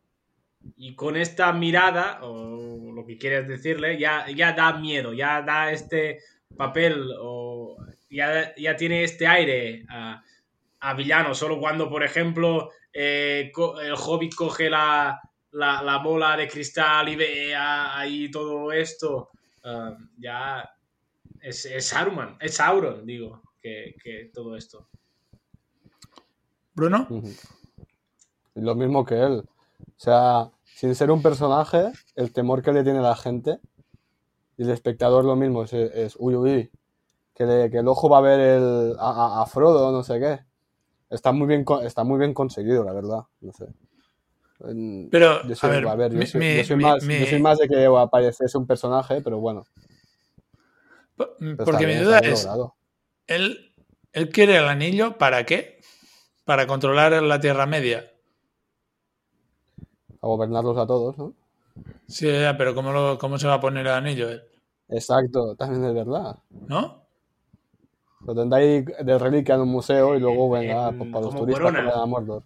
[0.76, 5.70] Y con esta mirada, o lo que quieres decirle, ya, ya da miedo, ya da
[5.70, 6.18] este
[6.56, 7.76] papel, o
[8.10, 10.22] ya, ya tiene este aire a,
[10.80, 11.34] a villano.
[11.34, 15.20] Solo cuando, por ejemplo, eh, co- el hobbit coge la,
[15.52, 19.30] la- la bola de cristal y ve a- ahí todo esto,
[19.64, 20.68] ah, ya
[21.40, 24.88] es, es Saruman, es Sauron, digo, que, que todo esto.
[26.74, 27.06] Bruno.
[28.54, 29.42] Lo mismo que él.
[29.78, 33.58] O sea, sin ser un personaje, el temor que le tiene la gente
[34.56, 36.70] y el espectador lo mismo, es, es uy, uy,
[37.34, 40.40] que, le- que el ojo va a ver el, a, Frodo, no sé qué.
[41.10, 43.20] Está muy bien, está muy bien conseguido, la verdad.
[43.40, 43.66] No sé.
[45.10, 47.84] Pero, yo soy, a ver, yo, soy, yo soy más, yo soy más de que
[47.84, 49.64] apareciese un personaje, pero bueno.
[51.16, 52.48] pero porque mi duda es.
[53.26, 53.74] ¿él,
[54.12, 55.80] ¿él quiere el anillo para qué?
[56.44, 58.10] Para controlar la Tierra Media.
[60.22, 61.34] A gobernarlos a todos, ¿no?
[62.08, 64.42] Sí, ya, pero ¿cómo, lo- cómo se va a poner el anillo él?
[64.88, 66.38] Exacto, también es verdad.
[66.68, 67.06] ¿No?
[68.26, 71.30] Lo tendrá ahí de reliquia en un museo y luego venga Eh, pues, para los
[71.30, 71.78] como turistas corona.
[71.80, 72.42] que vayan a Mordor.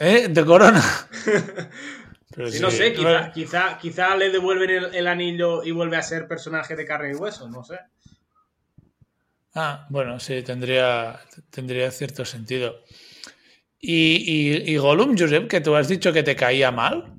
[0.00, 0.28] ¿Eh?
[0.28, 0.82] ¿De corona?
[2.34, 5.96] Pero Sí, sí, no sé, quizá, quizá, quizá le devuelven el, el anillo y vuelve
[5.96, 7.78] a ser personaje de carne y hueso, no sé.
[9.54, 11.18] Ah, bueno, sí, tendría,
[11.50, 12.80] tendría cierto sentido.
[13.80, 14.16] Y,
[14.66, 17.13] y, y Gollum, Josep, que tú has dicho que te caía mal,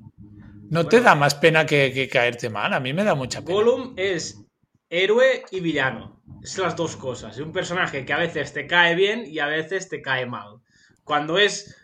[0.70, 2.72] ¿no te da más pena que, que caerte mal?
[2.74, 3.54] A mí me da mucha pena.
[3.54, 4.42] Gollum es
[4.90, 6.22] héroe y villano.
[6.42, 7.36] Es las dos cosas.
[7.36, 10.60] Es un personaje que a veces te cae bien y a veces te cae mal.
[11.04, 11.76] Cuando es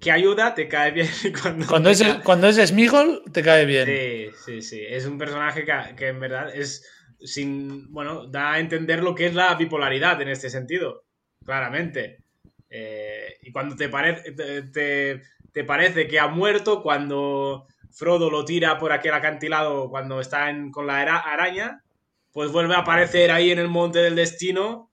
[0.00, 1.08] que ayuda, te cae bien.
[1.24, 3.86] Y cuando, es, cae- cuando es Smigol, te cae bien.
[3.86, 4.80] Sí, sí, sí.
[4.86, 6.84] Es un personaje que, que en verdad es
[7.20, 7.90] sin.
[7.92, 11.04] Bueno, da a entender lo que es la bipolaridad en este sentido.
[11.44, 12.18] Claramente.
[12.68, 15.22] Eh, y cuando te, parece te, te-
[15.52, 20.70] te parece que ha muerto, cuando Frodo lo tira por aquel acantilado cuando está en-
[20.70, 21.82] con la ara- araña,
[22.32, 24.90] pues vuelve a aparecer ahí en el monte del destino.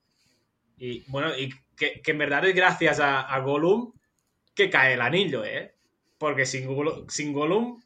[0.78, 3.94] Y bueno, y que, que en verdad es gracias a, a Gollum
[4.54, 5.76] que cae el anillo, ¿eh?
[6.18, 6.68] Porque sin,
[7.08, 7.82] sin Gollum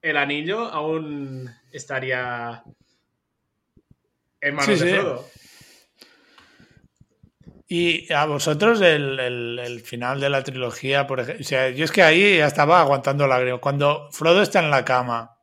[0.00, 2.62] el anillo aún estaría
[4.40, 4.96] en manos Sí, de sí.
[7.76, 11.92] Y a vosotros el, el- final de la trilogía, por ejemplo, o sea, yo es
[11.92, 13.60] que ahí ya estaba aguantando lágrimas.
[13.60, 15.36] Cuando Frodo está en la cama,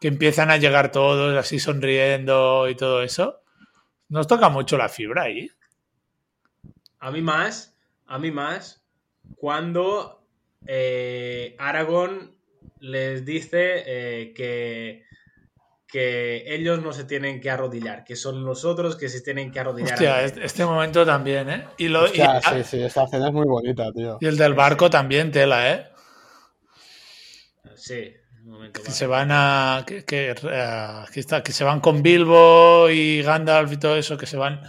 [0.00, 3.42] que empiezan a llegar todos así sonriendo y todo eso,
[4.10, 5.50] nos toca mucho la fibra ahí.
[6.98, 7.74] A mí más,
[8.06, 8.84] a mí más,
[9.36, 10.22] cuando
[10.66, 12.36] eh, Aragorn
[12.80, 15.04] les dice eh, que,
[15.90, 19.94] que ellos no se tienen que arrodillar, que son nosotros que se tienen que arrodillar.
[19.94, 21.64] Hostia, este, momento también, ¿eh?
[21.78, 24.18] Y, lo, y- Hostia, sí, sí, esta escena es muy bonita, tío.
[24.20, 25.86] y el del barco también, tela, ¿eh?
[27.74, 28.12] Sí,
[28.44, 28.80] un momento.
[28.80, 28.94] Que vale.
[28.94, 29.84] se van a.
[29.86, 34.16] Que, que, eh, que está- que se van con Bilbo y Gandalf y todo eso,
[34.16, 34.60] que se van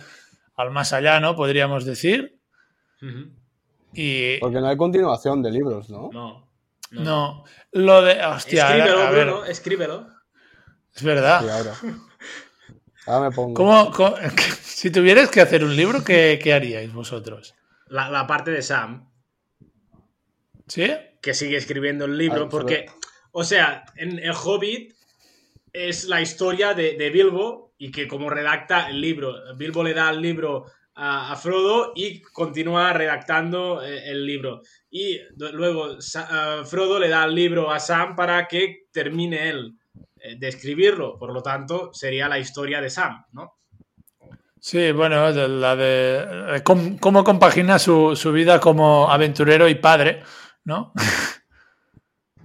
[0.56, 1.36] al más allá, ¿no?
[1.36, 2.40] Podríamos decir.
[3.94, 4.38] Y.
[4.40, 6.10] Porque no hay continuación de libros, ¿no?
[6.12, 6.48] No.
[6.92, 7.02] no.
[7.04, 7.44] No,
[7.74, 8.24] lo de.
[8.26, 10.08] Hostia, escríbelo, a ver, Bruno, escríbelo.
[10.96, 11.50] Es verdad.
[11.50, 11.76] Ahora.
[13.08, 13.54] Ahora me pongo.
[13.56, 14.16] ¿Cómo, cómo-
[14.62, 17.54] si tuvierais que hacer un libro, ¿qué, qué haríais vosotros?
[17.88, 19.10] La, la parte de Sam,
[20.68, 20.92] ¿Sí?
[21.22, 22.86] que sigue escribiendo el libro, porque,
[23.32, 24.94] o sea, en El Hobbit
[25.74, 30.10] es la historia de, de Bilbo y que como redacta el libro, Bilbo le da
[30.10, 30.66] el libro
[30.96, 34.62] a, a Frodo y continúa redactando eh, el libro.
[34.90, 39.74] Y luego Sa- ah, Frodo le da el libro a Sam para que termine él
[40.24, 41.18] eh, de escribirlo.
[41.18, 43.58] Por lo tanto, sería la historia de Sam, ¿no?
[44.60, 46.56] Sí, bueno, la de.
[46.58, 50.24] eh, cómo, cómo compagina su, su vida como aventurero y padre,
[50.66, 50.94] ¿no?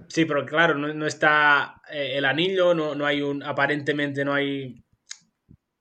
[0.09, 3.43] Sí, pero claro, no, no está eh, el anillo, no, no hay un.
[3.43, 4.83] Aparentemente no hay.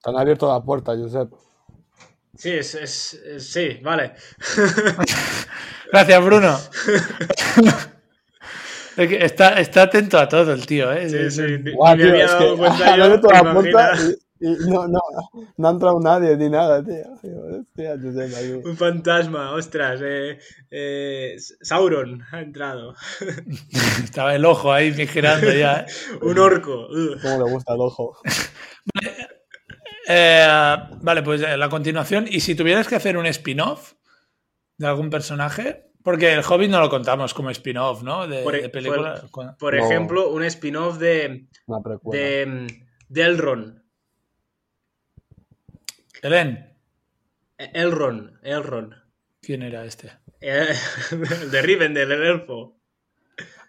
[0.02, 1.32] Te han abierto la puerta, Josep.
[2.34, 4.12] Sí, es, es- es- sí, vale.
[5.92, 6.58] Gracias, Bruno.
[8.96, 11.08] Es que está, está atento a todo el tío, ¿eh?
[11.08, 12.30] Sí, sí, Guau, tío, es
[14.68, 15.00] no, no,
[15.56, 17.04] no ha entrado nadie ni nada, tío.
[17.58, 18.66] Hostia, Josep.
[18.66, 20.00] Un fantasma, ostras.
[20.02, 20.38] eh,
[20.70, 22.94] eh, Sauron ha entrado.
[24.04, 25.80] Estaba el ojo ahí vigilando ya.
[25.80, 25.86] ¿eh?
[26.22, 26.88] Un orco.
[27.22, 28.18] Cómo le gusta el ojo.
[30.08, 32.26] Eh, vale, pues la continuación.
[32.28, 33.94] Y si tuvieras que hacer un spin-off
[34.78, 38.28] de algún personaje, porque el Hobbit no lo contamos como spin-off, ¿no?
[38.28, 39.20] De, Por e- de película.
[39.58, 39.84] Por No.
[39.84, 42.22] ejemplo, un spin-off de, Una precuela.
[42.22, 42.66] de,
[43.08, 43.82] de Elrond.
[46.22, 46.72] Helen,
[47.58, 48.92] Eh, Elrond, Elrond.
[49.40, 50.12] ¿quién era este?
[50.40, 50.68] Eh,
[51.10, 52.76] el de Rivendell, el elfo.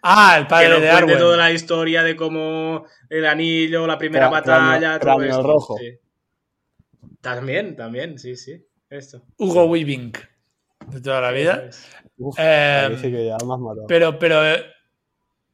[0.02, 1.18] Ah, el Que padre nos de Arwen.
[1.18, 5.42] toda la historia de cómo el anillo, la primera Cra- batalla, todo esto.
[5.42, 5.76] rojo.
[5.78, 5.98] sí.
[7.20, 8.64] También, también, sí, sí.
[8.88, 9.22] Esto.
[9.38, 10.12] Hugo Weaving.
[10.86, 11.64] De toda la vida.
[11.68, 11.84] Es.
[12.18, 13.86] Uf, Eh, ahí sí que ya me has matado.
[13.86, 14.64] Pero, pero eh,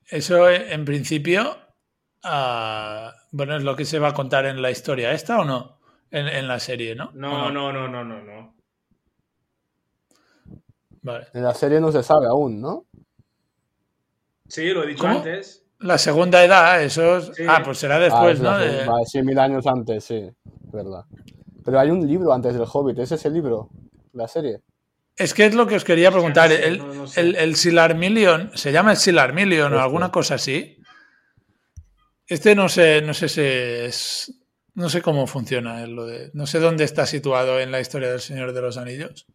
[0.09, 1.57] eso en principio,
[2.23, 5.79] ah, bueno, es lo que se va a contar en la historia esta o no?
[6.11, 7.07] En, en la serie, ¿no?
[7.07, 8.55] ¿O No, no, no, no, no, no.
[11.03, 11.27] Vale.
[11.35, 12.87] En la serie no se sabe aún, ¿no?
[14.49, 15.17] Sí, lo he dicho ¿Cómo?
[15.19, 15.65] antes.
[15.81, 17.43] La segunda edad, eso es- Sí.
[17.47, 18.57] Ah, pues será Ah, después, es ¿no?
[18.57, 18.87] De-.
[18.87, 20.15] Vale, sí, mil años antes, sí.
[20.17, 21.05] Es verdad.
[21.65, 22.99] Pero hay un libro antes del Hobbit.
[23.01, 23.69] ¿Es ese libro?
[24.13, 24.61] La serie.
[25.17, 26.51] Es que es lo que os quería preguntar.
[26.51, 27.21] no sé, el, no- no sé.
[27.21, 29.83] el, el Silmarillion, ¿se llama el Silmarillion o Este.
[29.85, 30.79] alguna cosa así?
[32.27, 34.35] Este no sé, no sé si es...
[34.75, 35.87] No sé cómo funciona.
[35.87, 39.27] Lo de, no sé dónde está situado en la historia del Señor de los Anillos.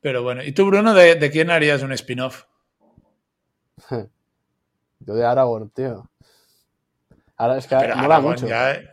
[0.00, 0.44] Pero bueno.
[0.44, 2.44] ¿Y tú, Bruno, de, de quién harías un spin-off?
[5.00, 6.08] Yo de Aragorn, tío.
[7.36, 8.46] Ahora es que Pero mola Aragorn mucho.
[8.46, 8.88] ya, eh.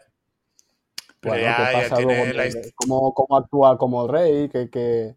[1.20, 2.34] Pero Bueno, ya- ¿qué ya pasa tiene luego?
[2.34, 4.50] la ¿Cómo, cómo actúa como rey?
[4.50, 5.16] Que, que,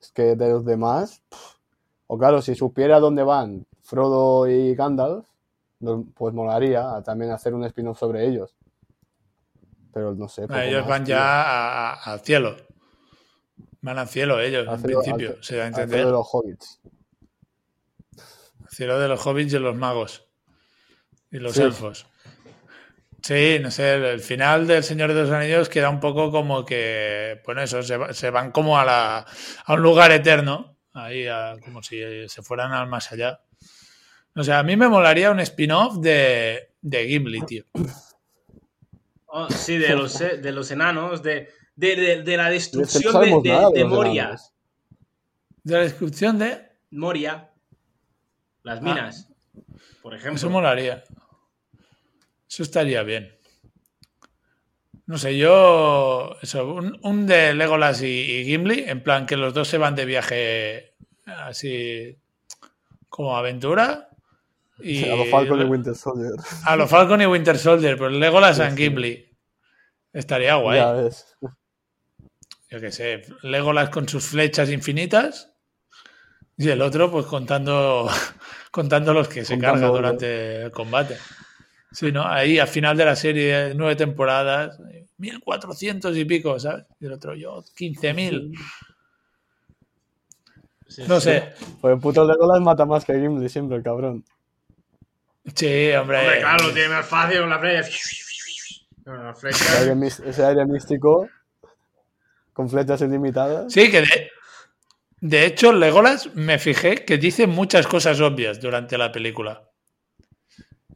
[0.00, 1.22] es que de los demás.
[1.28, 1.54] pff,
[2.06, 5.26] O claro, si supiera dónde van Frodo y Gandalf,
[6.14, 8.54] pues molaría también hacer un spin-off sobre ellos.
[9.92, 10.46] pero no sé.
[10.48, 11.16] Ah, ellos más, van tío.
[11.16, 12.56] ya al cielo.
[13.80, 16.06] Van al cielo ellos, Al en cielo- principio, al- se da a al cielo entender.
[16.06, 16.80] de los hobbits.
[18.62, 20.26] Al cielo de los hobbits y los magos.
[21.30, 21.62] Y los Sí.
[21.62, 22.06] elfos.
[23.28, 27.38] Sí, no sé, el, final del Señor de los Anillos queda un poco como que,
[27.44, 29.26] pues eso, se, va- se van como a, la,
[29.66, 33.42] a un lugar eterno, ahí, a- como si se fueran al más allá.
[34.34, 37.64] O sea, a mí me molaría un spin-off de, de Gimli, tío.
[39.26, 43.84] Oh, sí, de los, eh, de los enanos, de, de, de- de la destrucción de,
[43.84, 44.22] Moria.
[44.22, 44.54] enanos.
[45.64, 46.66] De la descripción de...
[46.92, 47.50] Moria.
[48.62, 49.28] Las minas.
[50.00, 50.36] Por ejemplo.
[50.36, 51.04] Eso molaría.
[52.48, 53.34] Eso estaría bien.
[55.06, 56.36] No sé, yo.
[56.42, 59.94] Eso, un, un de Legolas y, y Gimli, en plan que los dos se van
[59.94, 60.94] de viaje
[61.26, 62.16] así
[63.08, 64.08] como aventura.
[64.80, 66.32] Y A los Falcon y Winter Soldier.
[66.64, 68.84] a lo Falcon y Winter Soldier, pero Legolas Sí, and sí.
[68.84, 69.36] Gimli.
[70.12, 70.78] Estaría guay.
[70.78, 71.36] Ya ves.
[72.70, 75.54] Yo qué sé, Legolas con sus flechas infinitas
[76.56, 78.08] y el otro pues contando,
[78.70, 81.16] contando los que se carga durante el combate.
[81.90, 82.26] Sí, ¿no?
[82.26, 84.78] Ahí al final de la serie, nueve temporadas,
[85.16, 86.84] 1400 y pico, ¿sabes?
[87.00, 88.52] Y el otro, yo, 15.000.
[90.86, 91.30] Sí, No sí.
[91.30, 91.52] sé.
[91.80, 94.24] Pues el puto Legolas mata más que Gimli siempre, el cabrón.
[95.54, 96.18] Sí, hombre.
[96.18, 97.88] Hombre, claro, lo tiene más fácil con la flecha.
[99.04, 101.28] Con la Ese aire, ese aire místico
[102.52, 103.72] con flechas ilimitadas.
[103.72, 104.30] Sí, que de,
[105.20, 109.67] de hecho Legolas me fijé que dice muchas cosas obvias durante la película.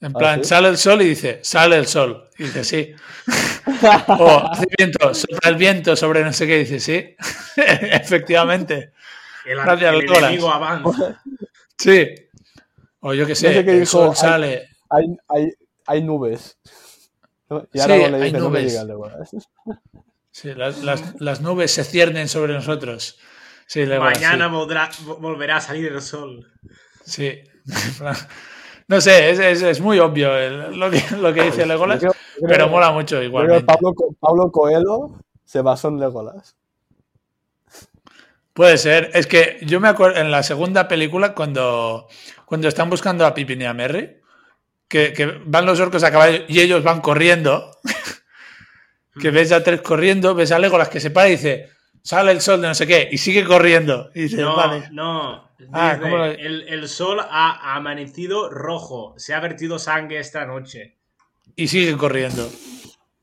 [0.03, 0.49] En ¿Ah, plan, sí?
[0.51, 2.29] sale el sol y dice, sale el sol.
[2.39, 2.93] Y dice, sí.
[4.09, 6.57] o hace viento, sopla el viento sobre no sé qué.
[6.61, 7.17] Y dice, sí.
[7.57, 8.93] Efectivamente.
[9.47, 11.23] El, Gracias, el enemigo avanza.
[11.79, 12.07] Sí.
[13.01, 14.69] O yo qué sé, No sé qué el dijo, sol hay- sale.
[14.91, 15.51] Hay, hay,
[15.87, 16.59] hay nubes.
[17.73, 18.77] Y Sí, ahora le hay dice, no me nubes.
[20.35, 23.19] Sí, las, las- las nubes se ciernen sobre nosotros.
[23.67, 23.93] Sí, sí.
[23.99, 26.51] Mañana volverá a salir el sol.
[27.05, 27.41] Sí.
[28.89, 32.15] No sé, es, es- es muy obvio el- lo, que, lo que dice Legolas, creo-
[32.47, 33.65] pero mola mucho igualmente.
[33.65, 35.11] Pablo, Pablo Coelho
[35.45, 36.57] se basó en Legolas.
[38.53, 39.11] Puede ser.
[39.15, 42.07] Es que yo me acuerdo en la segunda película cuando,
[42.45, 44.19] cuando están buscando a Pippin y a Merry,
[44.89, 47.71] que, que van los orcos a caballo y ellos van corriendo,
[49.21, 51.71] que ves a tres corriendo, ves a Legolas que se para y dice,
[52.03, 54.11] sale el sol de no sé qué, y sigue corriendo.
[54.15, 54.89] Y dice, No, vale.
[54.93, 55.49] no.
[55.73, 59.15] Ah, Dice, ¿cómo lo- el, el sol ha amanecido rojo.
[59.17, 60.97] Se ha vertido sangre esta noche.
[61.57, 62.49] Y sigue corriendo.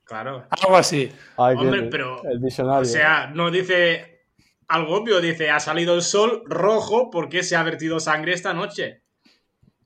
[0.03, 0.45] Claro.
[0.49, 1.11] Algo así.
[1.37, 2.81] Ay, Hombre, el- pero- El visionario.
[2.81, 4.23] O sea, no dice
[4.67, 5.19] algo obvio.
[5.21, 9.01] Dice, ha salido el sol rojo porque se ha vertido sangre esta noche.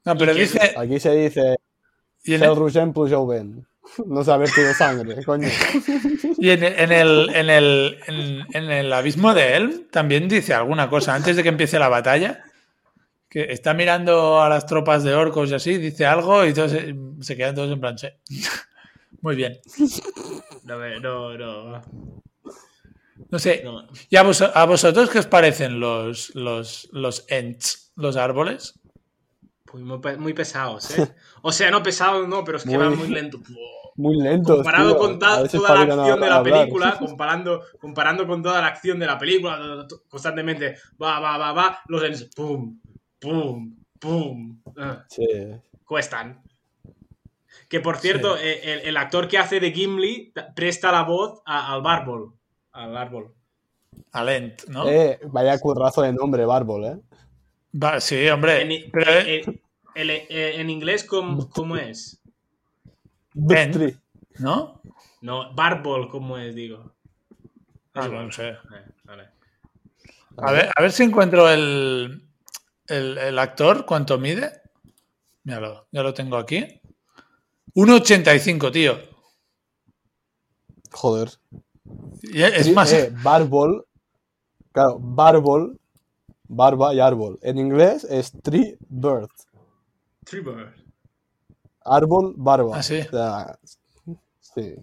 [0.06, 0.74] No, pero ¿Y qué dice.
[0.78, 1.56] Aquí se dice
[2.24, 2.42] Y en,
[4.08, 5.48] No se ha vertido sangre, coño.
[6.38, 10.90] y en- en el, en, el, en, en el abismo de Helm también dice alguna
[10.90, 12.44] cosa antes de que empiece la batalla.
[13.30, 16.94] Que está mirando a las tropas de orcos y así, dice algo y todos se,
[17.22, 17.98] se quedan todos en plan.
[17.98, 18.08] "Sí".
[19.22, 19.60] Muy bien.
[20.64, 21.82] No, no, no.
[23.30, 23.64] No sé.
[24.10, 28.80] ¿Y a, vos- a vosotros qué os parecen los, los, los ents, los árboles?
[29.74, 31.16] Pues muy, pe- muy pesados, ¿eh?
[31.42, 33.42] O sea, no pesados, no, pero es que Muy- van muy lentos.
[33.96, 34.58] Muy lento.
[34.58, 38.68] comparado con ta- toda la acción de la película, película comparando, comparando con toda la
[38.68, 42.80] acción de la película, constantemente va, va, va, va, los ends, pum,
[43.20, 45.26] pum, pum, ah, Sí.
[45.86, 46.40] cuestan.
[47.68, 51.42] Que por cierto, eh, el, el actor que hace de Gimli ta- presta la voz
[51.46, 52.34] a- al árbol.
[52.74, 53.34] Al árbol.
[54.12, 54.88] Al ent, ¿no?
[54.88, 56.98] Eh, vaya currazo de nombre, Bárbol, ¿eh?
[57.76, 58.62] Va, sí, hombre.
[58.62, 59.42] En, i- pero, eh,
[59.96, 62.20] el- eh, en inglés, ¿cómo, cómo es?
[63.34, 64.00] Ben.
[64.40, 64.82] ¿no?
[65.22, 66.54] No, Barbol, ¿cómo es?
[66.56, 66.94] Digo.
[67.94, 68.50] Ah, no sé.
[68.50, 68.58] Eh,
[69.04, 69.30] vale.
[70.38, 72.28] A ver, a ver si encuentro el,
[72.88, 74.62] el, el actor, cuánto mide.
[75.44, 76.66] Míralo, ya lo tengo aquí.
[77.76, 78.98] 1,85, tío.
[80.92, 81.30] Joder.
[82.22, 83.86] Y Es más, eh, Bárbol.
[84.72, 85.80] Claro, Bárbol.
[86.48, 87.40] Barba y árbol.
[87.42, 89.30] En inglés es tree bird.
[90.26, 90.74] Trevor.
[91.86, 92.78] Árbol, barba.
[92.78, 93.00] Ah, sí.
[93.02, 93.60] O sea,
[94.40, 94.76] sí.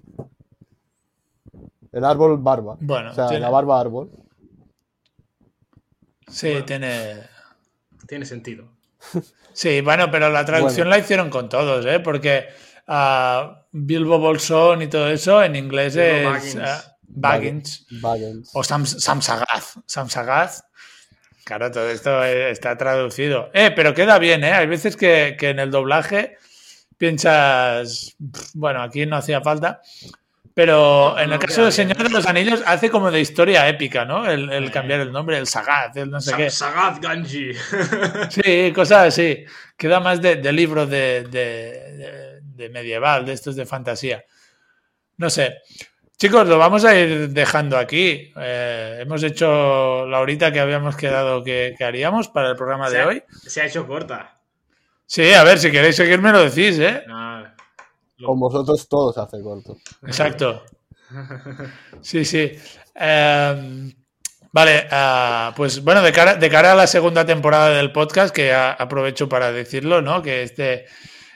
[1.93, 2.77] El árbol, barba.
[2.81, 4.11] Bueno, o sea, tiene- la barba, árbol.
[6.29, 6.65] sí, bueno.
[6.65, 7.21] tiene.
[8.07, 8.69] Tiene sentido.
[9.53, 10.91] Sí, bueno, pero la traducción Bueno.
[10.91, 11.99] la hicieron con todos, ¿eh?
[11.99, 12.45] Porque
[12.87, 16.25] ah, Bilbo Bolsón y todo eso en inglés Bilbo es
[16.55, 16.57] Baggins.
[16.65, 17.87] ah, Baggins.
[18.01, 18.51] Baggins.
[18.55, 19.75] O Sam, Sam Sagaz.
[19.87, 20.63] Sam Sagaz.
[21.51, 23.51] Claro, todo esto eh, está traducido.
[23.53, 24.53] Eh, pero queda bien, ¿eh?
[24.53, 26.37] Hay veces que, que en el doblaje
[26.97, 29.81] piensas, "Pff, bueno, aquí no hacía falta.
[30.55, 34.31] Pero en el caso del Señor de los Anillos hace como de historia épica, ¿no?
[34.31, 36.51] El, el cambiar el nombre, el Sagat, el no sé qué.
[36.51, 37.51] Sagat Ganji.
[38.31, 39.45] Sí, cosas así.
[39.77, 44.23] Queda más de, de libro de- de- de medieval, de estos de fantasía.
[45.17, 45.57] No sé.
[46.21, 48.31] Chicos, lo vamos a ir dejando aquí.
[48.37, 53.01] Eh, hemos hecho la horita que habíamos quedado que, que haríamos para el programa de
[53.01, 53.23] ha- hoy.
[53.47, 54.39] Se ha hecho corta.
[55.07, 57.05] Sí, a ver, si queréis seguirme lo decís, ¿eh?
[57.07, 57.41] No,
[58.19, 59.77] lo- Con vosotros todo se hace corto.
[60.07, 60.65] Exacto.
[62.03, 62.53] Sí, sí.
[62.95, 63.93] Eh,
[64.53, 68.53] vale, ah, pues bueno, de cara, de cara a la segunda temporada del podcast, que
[68.53, 70.21] a- aprovecho para decirlo, ¿no?
[70.23, 70.85] Que este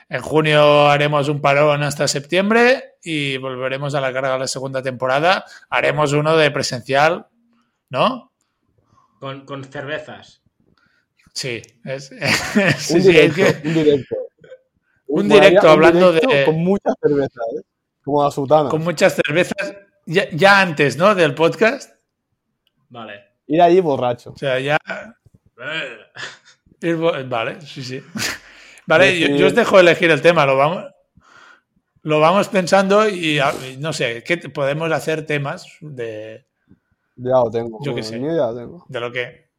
[0.09, 4.81] en junio haremos un parón hasta septiembre y volveremos a la carga de la segunda
[4.81, 5.45] temporada.
[5.69, 7.27] Haremos uno de presencial,
[7.89, 8.31] ¿no?
[9.19, 10.41] con, con cervezas.
[11.33, 12.07] Sí, es,
[12.77, 14.15] sí, Un es directo, que- un directo.
[15.07, 17.61] Un Molaría directo hablando de- Con mucha cerveza, ¿eh?
[18.03, 18.69] Como la sutana.
[18.69, 19.75] con muchas cervezas,
[20.05, 21.15] ya, ya antes, ¿no?
[21.15, 21.95] Del podcast.
[22.89, 23.21] Vale.
[23.47, 24.31] Ir allí borracho.
[24.31, 24.77] O sea, ya
[26.81, 26.93] Eh,
[27.27, 28.03] Vale, sí, sí.
[28.87, 30.85] Vale, yo, yo os dejo elegir el tema, lo vamos,
[32.05, 33.39] lo vamos pensando y,
[33.79, 36.45] no sé, ¿qué te- podemos hacer temas de,
[37.15, 37.79] Ya lo tengo.
[37.83, 38.15] Yo qué sé.
[38.15, 38.85] el mío ya lo tengo.
[38.87, 39.49] de lo que.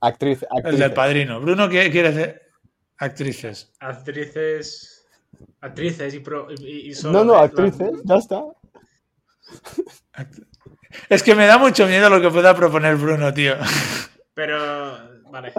[0.00, 0.78] Actriz, El actriz.
[0.80, 1.40] del padrino.
[1.40, 2.42] Bruno, ¿qué quiere hacer?
[2.98, 3.72] Actrices.
[3.78, 5.06] Actrices.
[5.60, 8.42] Actrices y, pro, y, y solo No, no, actrices, ya está.
[11.08, 13.54] Es que me da mucho miedo lo que pueda proponer Bruno, tío.
[14.34, 14.58] Pero.
[15.30, 15.52] Vale.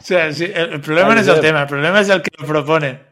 [0.00, 2.30] O sea, sí, el, el problema no es el tema, el problema es el que
[2.38, 3.09] lo propone.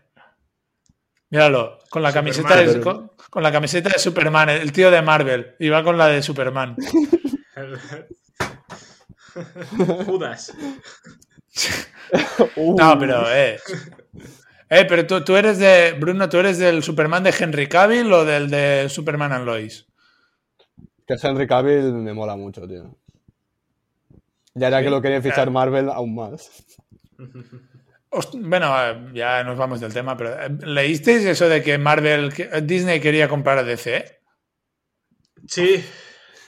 [1.30, 2.82] Míralo, con la camiseta de, Superman.
[2.82, 6.22] con, con la camiseta de Superman, el tío de Marvel, y va con la de
[6.22, 6.76] Superman.
[10.06, 10.52] Judas.
[12.56, 13.58] No, pero, eh.
[14.70, 15.94] Eh, pero tú, tú eres de.
[15.98, 19.86] Bruno, ¿tú eres del Superman de Henry Cavill o del de Superman and Lois?
[21.06, 22.96] Que Henry Cavill me mola mucho, tío.
[24.54, 25.50] Ya era Sí, que lo quería fichar claro.
[25.52, 26.50] Marvel aún más.
[28.34, 32.44] Bueno, eh, ya nos vamos del tema, pero eh, ¿leísteis eso de que Marvel, que
[32.44, 34.20] eh, Disney quería comprar a DC?
[35.46, 35.84] Sí.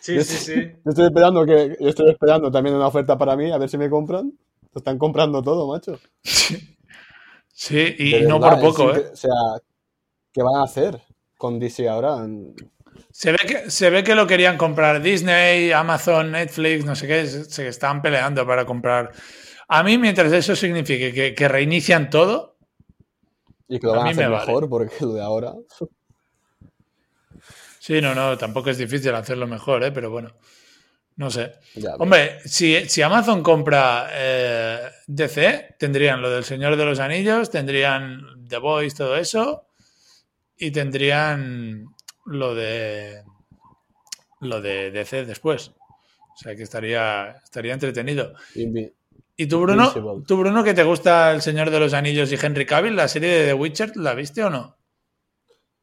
[0.00, 0.54] Sí, Yo sí, sí.
[0.84, 3.76] Yo estoy esperando que yo estoy esperando también una oferta para mí, a ver si
[3.76, 4.32] me compran.
[4.72, 5.98] Lo están comprando todo, macho.
[7.52, 9.10] Sí, y De no verdad, por poco, ¿eh?
[9.12, 9.30] O sea,
[10.32, 11.00] ¿qué van a hacer
[11.36, 12.26] con DC ahora?
[13.12, 17.26] Se ve, que, se ve que lo querían comprar Disney, Amazon, Netflix, no sé qué,
[17.26, 19.12] se, se estaban peleando para comprar.
[19.72, 22.56] A mí, mientras eso signifique que, que reinician todo,
[23.68, 24.46] Y que lo van a, me hacer vale.
[24.46, 25.54] mejor, porque lo de ahora.
[27.78, 29.92] sí, no, no, tampoco es difícil hacerlo mejor, ¿eh?
[29.92, 30.32] Pero bueno,
[31.16, 31.52] no sé.
[31.74, 37.50] Ya, Hombre, si, si Amazon compra eh, DC, tendrían lo del Señor de los Anillos,
[37.50, 39.66] tendrían The Voice, todo eso,
[40.56, 41.86] y tendrían
[42.26, 43.22] lo de
[44.40, 45.68] lo de DC después.
[46.34, 48.32] O sea que estaría, estaría entretenido.
[48.54, 48.92] Invi-
[49.42, 49.84] ¿Y tú, Bruno?
[49.86, 50.22] Invincible.
[50.26, 53.30] ¿Tú, Bruno, que te gusta El Señor de los Anillos y Henry Cavill, la serie
[53.30, 54.76] de The Witcher, la viste o no?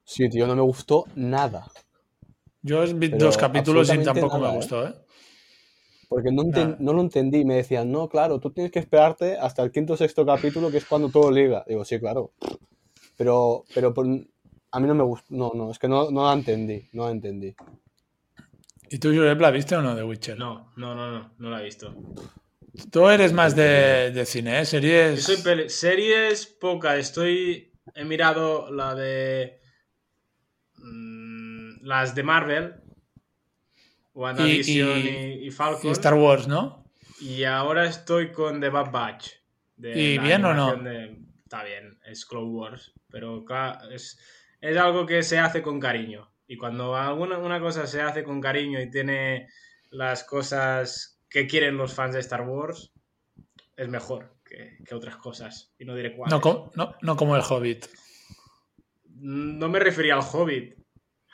[0.04, 1.66] Sí, tío, no me gustó nada.
[2.62, 4.58] Yo vi Pero dos capítulos y tampoco me nada, ¿eh?
[4.58, 4.94] gustó, ¿eh?
[6.08, 6.78] Porque no, enten- Nada.
[6.80, 7.46] no lo entendí.
[7.46, 10.78] Me decían, no, claro, tú tienes que esperarte hasta el quinto o sexto capítulo, que
[10.78, 11.66] es cuando todo liga.
[11.68, 12.34] Digo, sí, claro.
[13.18, 15.26] Pero, pero por- a mí no me gustó.
[15.32, 16.88] No, no, es que no, no la entendí.
[16.94, 17.56] No la entendí.
[18.92, 20.38] ¿Y tú, Jurep, la viste o no, The Witcher?
[20.38, 21.32] No, no, no, no.
[21.40, 21.92] No la he visto.
[22.92, 24.66] Tú eres más de, de cine, ¿eh?
[24.66, 25.24] Series...
[25.24, 26.98] soy series poca.
[26.98, 27.72] Estoy.
[27.96, 29.60] He mirado la de.
[30.76, 32.76] mm, las de Marvel.
[34.14, 35.08] WandaVision Y- y,
[35.44, 35.90] y- y Falcon.
[35.90, 36.86] y Star Wars, ¿no?
[37.20, 39.30] Y ahora estoy con The Bad Batch.
[39.76, 40.76] de ¿Y bien o no?
[40.76, 42.94] de- Está bien, es Clone Wars.
[43.10, 43.46] Pero
[43.92, 44.20] es,
[44.60, 46.30] es algo que se hace con cariño.
[46.48, 49.48] Y cuando alguna una cosa se hace con cariño y tiene
[49.92, 52.92] las cosas que quieren los fans de Star Wars,
[53.76, 55.74] es mejor que, que otras cosas.
[55.78, 56.32] Y no diré cuáles.
[56.32, 57.86] No, co- no, no como el Hobbit.
[59.20, 60.76] No me refería al Hobbit,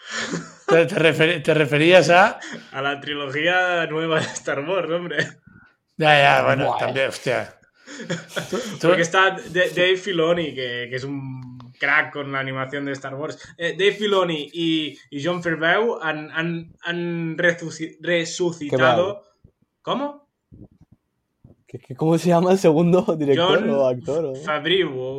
[0.68, 2.40] Te, te referías a...
[2.72, 5.18] a la trilogía nueva de Star Wars, hombre.
[5.98, 7.58] Ya, ya, bueno, también, hostia.
[8.50, 12.94] Tú- tú- Porque está Dave Filoni, que, que es un crack con la animación de
[12.94, 13.38] Star Wars.
[13.58, 19.24] Eh, Dave Filoni y, y John Favreau han, han, han resuci- resucitado.
[19.84, 20.28] ¿Cómo?
[21.68, 24.26] ¿Qué- qué- ¿Cómo se llama el segundo director John o actor?
[24.26, 24.36] o-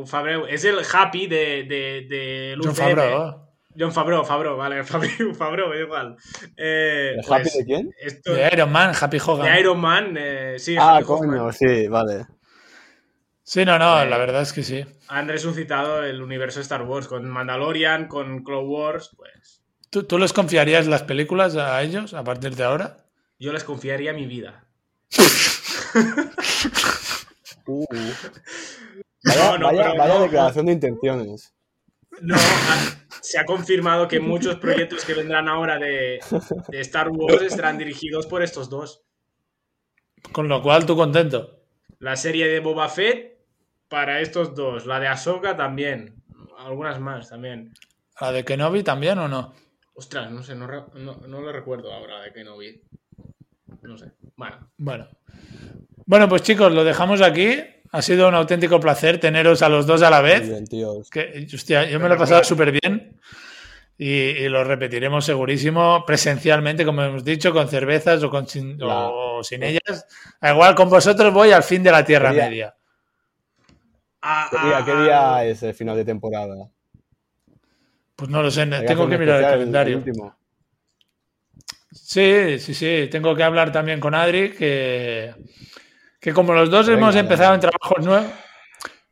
[0.06, 0.46] Favreau.
[0.46, 2.74] Es el Happy de, de, de John.
[2.74, 3.44] Favreau.
[3.76, 6.16] John Favreau, Favreau, vale, Favreau, Favreau, igual.
[6.56, 7.90] Eh, ¿El pues, Happy de quién?
[8.00, 9.52] esto- De Iron Man, Happy Hogan.
[9.52, 12.26] de Iron Man, eh, sí, Ah, Happy coño, sí, vale.
[13.42, 14.84] Sí, no, no, Eh, la verdad es que sí.
[15.08, 19.60] Han resucitado el universo de Star Wars con Mandalorian, con Clone Wars, pues
[19.90, 22.96] ¿Tú, tú les confiarías las películas a ellos a partir de ahora?
[23.44, 24.64] Yo les confiaría mi vida.
[27.66, 27.84] Uh.
[29.26, 31.54] Vaya, No, no, vaya- pero vaya no, declaración de intenciones.
[32.20, 32.36] No,
[33.22, 36.20] se ha confirmado que muchos proyectos que vendrán ahora de,
[36.68, 39.02] de Star Wars estarán dirigidos por estos dos.
[40.30, 41.62] Con lo cual, tú contento.
[42.00, 43.38] La serie de Boba Fett
[43.88, 44.84] para estos dos.
[44.86, 46.22] La de Ahsoka también.
[46.58, 47.72] Algunas más también.
[48.20, 49.54] ¿La de Kenobi también o no?
[49.94, 52.44] Ostras, no sé, no, no, no lo recuerdo ahora de que
[53.88, 54.12] no sé.
[54.36, 55.08] Bueno, Bueno.
[56.06, 57.56] Bueno, pues chicos, lo dejamos aquí.
[57.92, 60.42] Ha sido un auténtico placer teneros a los dos a la vez.
[60.42, 60.64] bien.
[61.10, 63.18] Que, hostia, yo me lo he pasado súper bien.
[63.96, 69.40] Y, y lo repetiremos segurísimo presencialmente, como hemos dicho, con cervezas o, con sin, o
[69.44, 70.06] sin ellas.
[70.42, 72.74] Igual, con vosotros voy al fin de la Tierra Media.
[74.20, 76.68] Ah, ¿Qué día, ah, qué ah, día es el final de temporada?
[78.16, 79.98] Pues no lo sé, tengo que mirar el calendario.
[79.98, 80.34] último.
[81.94, 83.08] Sí, sí, sí.
[83.10, 85.34] Tengo que hablar también con Adri, que,
[86.20, 88.30] que como los dos Venga, hemos empezado en trabajos nuevos,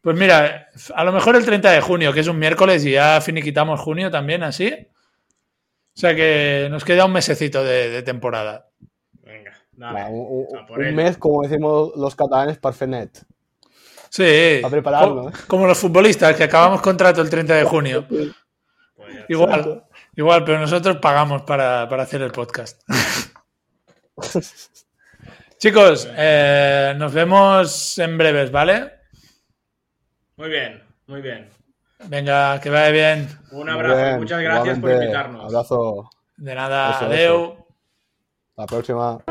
[0.00, 3.20] pues mira, a lo mejor el 30 de junio, que es un miércoles, y ya
[3.20, 4.74] finiquitamos junio también, así.
[5.94, 8.68] O sea que nos queda un mesecito de, de temporada.
[9.22, 10.14] Venga, Va, dale.
[10.16, 13.24] un mes, como decimos los catalanes, parfenet.
[14.10, 15.32] Sí, A prepararlo, co- ¿eh?
[15.46, 18.06] como los futbolistas, que acabamos contrato el 30 de junio.
[18.94, 19.24] Pues.
[19.28, 19.84] Igual,
[20.16, 22.82] igual, pero nosotros pagamos para, para hacer el podcast.
[25.58, 28.92] Chicos, eh, nos vemos en breves, ¿vale?
[30.36, 31.48] Muy bien, muy bien.
[32.08, 33.28] Venga, que vaya bien.
[33.52, 33.96] Un abrazo.
[33.96, 35.44] bien, Muchas gracias por invitarnos.
[35.44, 36.10] Abrazo.
[36.36, 37.66] De nada, Eso, adeu.
[38.56, 39.22] La próxima.